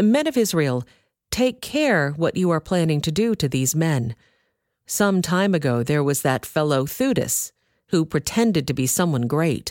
Men 0.00 0.26
of 0.26 0.36
Israel, 0.36 0.84
take 1.30 1.60
care 1.60 2.10
what 2.12 2.36
you 2.36 2.50
are 2.50 2.60
planning 2.60 3.00
to 3.02 3.12
do 3.12 3.34
to 3.34 3.48
these 3.48 3.74
men. 3.74 4.14
Some 4.86 5.22
time 5.22 5.54
ago 5.54 5.82
there 5.82 6.02
was 6.02 6.22
that 6.22 6.46
fellow 6.46 6.86
Theudas, 6.86 7.52
who 7.88 8.04
pretended 8.04 8.66
to 8.66 8.74
be 8.74 8.86
someone 8.86 9.26
great. 9.26 9.70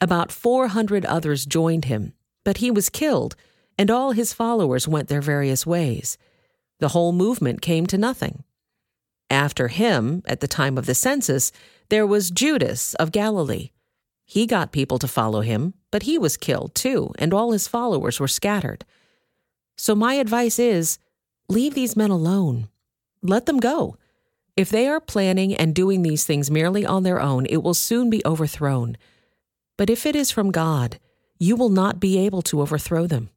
About 0.00 0.32
400 0.32 1.04
others 1.04 1.44
joined 1.44 1.84
him, 1.84 2.14
but 2.44 2.56
he 2.56 2.70
was 2.70 2.88
killed, 2.88 3.36
and 3.80 3.90
all 3.90 4.12
his 4.12 4.34
followers 4.34 4.86
went 4.86 5.08
their 5.08 5.22
various 5.22 5.64
ways. 5.64 6.18
The 6.80 6.88
whole 6.88 7.12
movement 7.12 7.62
came 7.62 7.86
to 7.86 7.96
nothing. 7.96 8.44
After 9.30 9.68
him, 9.68 10.22
at 10.26 10.40
the 10.40 10.46
time 10.46 10.76
of 10.76 10.84
the 10.84 10.94
census, 10.94 11.50
there 11.88 12.06
was 12.06 12.30
Judas 12.30 12.92
of 12.96 13.10
Galilee. 13.10 13.70
He 14.26 14.44
got 14.44 14.70
people 14.70 14.98
to 14.98 15.08
follow 15.08 15.40
him, 15.40 15.72
but 15.90 16.02
he 16.02 16.18
was 16.18 16.36
killed 16.36 16.74
too, 16.74 17.14
and 17.18 17.32
all 17.32 17.52
his 17.52 17.68
followers 17.68 18.20
were 18.20 18.28
scattered. 18.28 18.84
So 19.78 19.94
my 19.94 20.12
advice 20.12 20.58
is 20.58 20.98
leave 21.48 21.72
these 21.72 21.96
men 21.96 22.10
alone. 22.10 22.68
Let 23.22 23.46
them 23.46 23.60
go. 23.60 23.96
If 24.58 24.68
they 24.68 24.88
are 24.88 25.00
planning 25.00 25.54
and 25.54 25.74
doing 25.74 26.02
these 26.02 26.24
things 26.24 26.50
merely 26.50 26.84
on 26.84 27.02
their 27.02 27.18
own, 27.18 27.46
it 27.46 27.62
will 27.62 27.72
soon 27.72 28.10
be 28.10 28.20
overthrown. 28.26 28.98
But 29.78 29.88
if 29.88 30.04
it 30.04 30.14
is 30.14 30.30
from 30.30 30.50
God, 30.50 30.98
you 31.38 31.56
will 31.56 31.70
not 31.70 31.98
be 31.98 32.18
able 32.18 32.42
to 32.42 32.60
overthrow 32.60 33.06
them. 33.06 33.30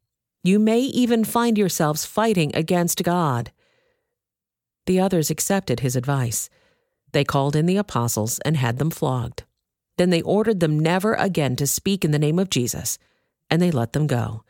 You 0.44 0.60
may 0.60 0.82
even 0.82 1.24
find 1.24 1.58
yourselves 1.58 2.06
fighting 2.06 2.54
against 2.54 3.04
God. 3.04 3.52
The 4.86 5.00
others 5.00 5.30
accepted 5.30 5.80
his 5.80 5.96
advice. 5.96 6.50
They 7.14 7.24
called 7.24 7.56
in 7.56 7.66
the 7.66 7.78
apostles 7.78 8.40
and 8.40 8.58
had 8.58 8.78
them 8.78 8.92
flogged. 8.92 9.44
Then 9.98 10.10
they 10.10 10.22
ordered 10.22 10.60
them 10.60 10.78
never 10.78 11.14
again 11.14 11.56
to 11.56 11.68
speak 11.68 12.04
in 12.04 12.12
the 12.12 12.20
name 12.20 12.40
of 12.40 12.50
Jesus, 12.50 12.98
and 13.50 13.62
they 13.62 13.72
let 13.72 13.94
them 13.94 14.06
go. 14.06 14.44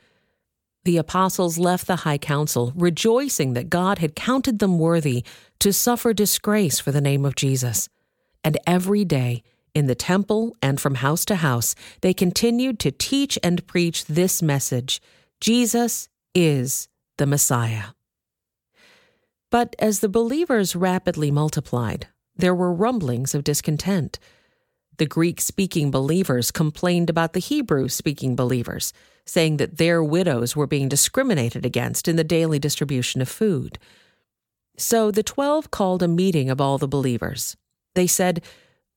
The 0.83 0.97
apostles 0.97 1.59
left 1.59 1.85
the 1.85 1.97
high 1.97 2.17
council, 2.17 2.73
rejoicing 2.75 3.53
that 3.53 3.69
God 3.69 3.99
had 3.99 4.15
counted 4.15 4.59
them 4.59 4.79
worthy 4.79 5.23
to 5.59 5.71
suffer 5.71 6.11
disgrace 6.11 6.79
for 6.79 6.91
the 6.91 7.01
name 7.01 7.23
of 7.23 7.35
Jesus. 7.35 7.87
And 8.43 8.57
every 8.65 9.05
day, 9.05 9.43
in 9.75 9.87
the 9.87 9.95
temple 9.95 10.55
and 10.61 10.81
from 10.81 10.95
house 10.95 11.23
to 11.25 11.35
house, 11.35 11.75
they 12.01 12.13
continued 12.13 12.79
to 12.79 12.91
teach 12.91 13.37
and 13.43 13.65
preach 13.67 14.05
this 14.05 14.41
message 14.41 15.01
Jesus 15.43 16.07
is 16.33 16.87
the 17.17 17.25
Messiah. 17.25 17.87
But 19.51 19.75
as 19.77 19.99
the 19.99 20.07
believers 20.07 20.73
rapidly 20.73 21.31
multiplied, 21.31 22.07
there 22.33 22.55
were 22.55 22.71
rumblings 22.73 23.35
of 23.35 23.43
discontent. 23.43 24.19
The 24.99 25.05
Greek 25.05 25.41
speaking 25.41 25.91
believers 25.91 26.49
complained 26.49 27.09
about 27.09 27.33
the 27.33 27.41
Hebrew 27.41 27.89
speaking 27.89 28.37
believers, 28.37 28.93
saying 29.25 29.57
that 29.57 29.79
their 29.79 30.01
widows 30.01 30.55
were 30.55 30.65
being 30.65 30.87
discriminated 30.87 31.65
against 31.65 32.07
in 32.07 32.15
the 32.15 32.23
daily 32.23 32.57
distribution 32.57 33.19
of 33.19 33.27
food. 33.27 33.77
So 34.77 35.11
the 35.11 35.23
twelve 35.23 35.71
called 35.71 36.01
a 36.01 36.07
meeting 36.07 36.49
of 36.49 36.61
all 36.61 36.77
the 36.77 36.87
believers. 36.87 37.57
They 37.95 38.07
said, 38.07 38.41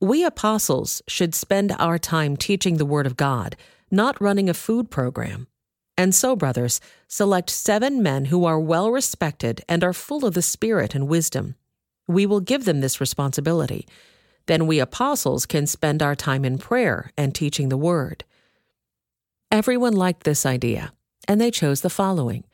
We 0.00 0.22
apostles 0.22 1.02
should 1.08 1.34
spend 1.34 1.74
our 1.76 1.98
time 1.98 2.36
teaching 2.36 2.76
the 2.76 2.86
Word 2.86 3.08
of 3.08 3.16
God, 3.16 3.56
not 3.90 4.20
running 4.20 4.48
a 4.48 4.54
food 4.54 4.92
program. 4.92 5.48
And 5.98 6.14
so, 6.14 6.36
brothers, 6.36 6.80
select 7.08 7.48
seven 7.48 8.02
men 8.02 8.26
who 8.26 8.44
are 8.44 8.60
well 8.60 8.90
respected 8.90 9.62
and 9.68 9.82
are 9.82 9.92
full 9.92 10.26
of 10.26 10.34
the 10.34 10.42
Spirit 10.42 10.94
and 10.94 11.08
wisdom. 11.08 11.54
We 12.06 12.26
will 12.26 12.40
give 12.40 12.64
them 12.64 12.80
this 12.80 13.00
responsibility. 13.00 13.86
Then 14.46 14.66
we 14.66 14.78
apostles 14.78 15.46
can 15.46 15.66
spend 15.66 16.02
our 16.02 16.14
time 16.14 16.44
in 16.44 16.58
prayer 16.58 17.12
and 17.16 17.34
teaching 17.34 17.68
the 17.68 17.76
Word. 17.76 18.24
Everyone 19.50 19.94
liked 19.94 20.24
this 20.24 20.44
idea, 20.44 20.92
and 21.26 21.40
they 21.40 21.50
chose 21.50 21.80
the 21.80 21.90
following. 21.90 22.44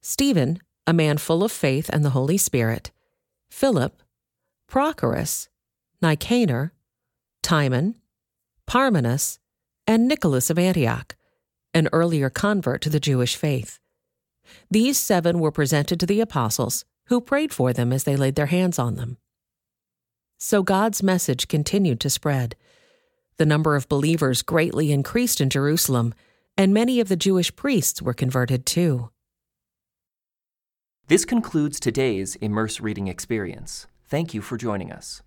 Stephen, 0.00 0.58
a 0.86 0.92
man 0.92 1.18
full 1.18 1.42
of 1.42 1.52
faith 1.52 1.90
and 1.92 2.04
the 2.04 2.10
Holy 2.10 2.36
Spirit, 2.36 2.90
Philip, 3.50 4.02
Prochorus, 4.70 5.48
Nicanor, 6.00 6.72
Timon, 7.42 7.96
Parmenas, 8.66 9.38
and 9.86 10.08
Nicholas 10.08 10.48
of 10.50 10.58
Antioch 10.58 11.16
an 11.74 11.88
earlier 11.92 12.30
convert 12.30 12.82
to 12.82 12.90
the 12.90 13.00
Jewish 13.00 13.36
faith. 13.36 13.78
These 14.70 14.98
seven 14.98 15.38
were 15.38 15.52
presented 15.52 15.98
to 16.00 16.06
the 16.06 16.20
apostles, 16.20 16.84
who 17.06 17.20
prayed 17.20 17.52
for 17.52 17.72
them 17.72 17.92
as 17.92 18.04
they 18.04 18.16
laid 18.16 18.34
their 18.34 18.46
hands 18.46 18.78
on 18.78 18.96
them. 18.96 19.18
So 20.38 20.62
God's 20.62 21.02
message 21.02 21.48
continued 21.48 22.00
to 22.00 22.10
spread. 22.10 22.56
The 23.36 23.46
number 23.46 23.76
of 23.76 23.88
believers 23.88 24.42
greatly 24.42 24.92
increased 24.92 25.40
in 25.40 25.50
Jerusalem, 25.50 26.14
and 26.56 26.74
many 26.74 27.00
of 27.00 27.08
the 27.08 27.16
Jewish 27.16 27.54
priests 27.54 28.02
were 28.02 28.14
converted 28.14 28.66
too. 28.66 29.10
This 31.08 31.24
concludes 31.24 31.80
today's 31.80 32.36
Immerse 32.36 32.80
Reading 32.80 33.08
Experience. 33.08 33.86
Thank 34.04 34.34
you 34.34 34.42
for 34.42 34.56
joining 34.56 34.92
us. 34.92 35.22